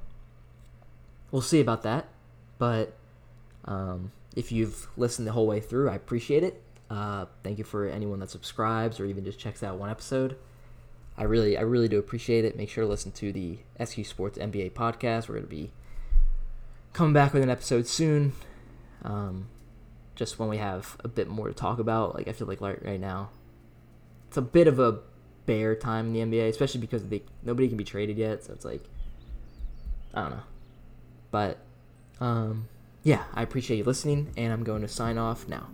we'll 1.31 1.41
see 1.41 1.59
about 1.59 1.83
that. 1.83 2.07
But 2.57 2.93
um, 3.65 4.11
if 4.35 4.51
you've 4.51 4.87
listened 4.97 5.27
the 5.27 5.31
whole 5.31 5.47
way 5.47 5.59
through, 5.59 5.89
I 5.89 5.95
appreciate 5.95 6.43
it. 6.43 6.61
Uh, 6.89 7.25
thank 7.43 7.57
you 7.57 7.63
for 7.63 7.87
anyone 7.87 8.19
that 8.19 8.29
subscribes 8.29 8.99
or 8.99 9.05
even 9.05 9.25
just 9.25 9.39
checks 9.39 9.63
out 9.63 9.77
one 9.77 9.89
episode. 9.89 10.37
I 11.17 11.23
really, 11.23 11.57
I 11.57 11.61
really 11.61 11.87
do 11.87 11.97
appreciate 11.97 12.45
it. 12.45 12.55
Make 12.55 12.69
sure 12.69 12.83
to 12.83 12.89
listen 12.89 13.11
to 13.13 13.31
the 13.31 13.57
SQ 13.83 14.05
Sports 14.05 14.37
NBA 14.37 14.73
podcast. 14.73 15.27
We're 15.27 15.35
going 15.35 15.45
to 15.45 15.49
be 15.49 15.71
coming 16.93 17.13
back 17.13 17.33
with 17.33 17.43
an 17.43 17.49
episode 17.49 17.87
soon. 17.87 18.33
Um, 19.03 19.47
just 20.17 20.39
when 20.39 20.49
we 20.49 20.57
have 20.57 20.97
a 21.03 21.07
bit 21.07 21.29
more 21.29 21.47
to 21.47 21.53
talk 21.53 21.79
about. 21.79 22.15
Like 22.15 22.27
I 22.27 22.33
feel 22.33 22.47
like 22.47 22.59
right 22.59 22.99
now, 22.99 23.29
it's 24.27 24.37
a 24.37 24.41
bit 24.41 24.67
of 24.67 24.79
a 24.79 24.99
bare 25.45 25.75
time 25.75 26.13
in 26.15 26.29
the 26.29 26.37
NBA, 26.37 26.49
especially 26.49 26.81
because 26.81 27.07
they 27.07 27.23
nobody 27.43 27.67
can 27.69 27.77
be 27.77 27.83
traded 27.83 28.17
yet. 28.17 28.43
So 28.43 28.53
it's 28.53 28.65
like, 28.65 28.83
I 30.13 30.21
don't 30.23 30.31
know, 30.31 30.43
but 31.31 31.59
um, 32.19 32.67
yeah, 33.03 33.23
I 33.33 33.43
appreciate 33.43 33.77
you 33.77 33.83
listening, 33.83 34.33
and 34.35 34.51
I'm 34.51 34.63
going 34.63 34.81
to 34.81 34.87
sign 34.87 35.17
off 35.17 35.47
now. 35.47 35.67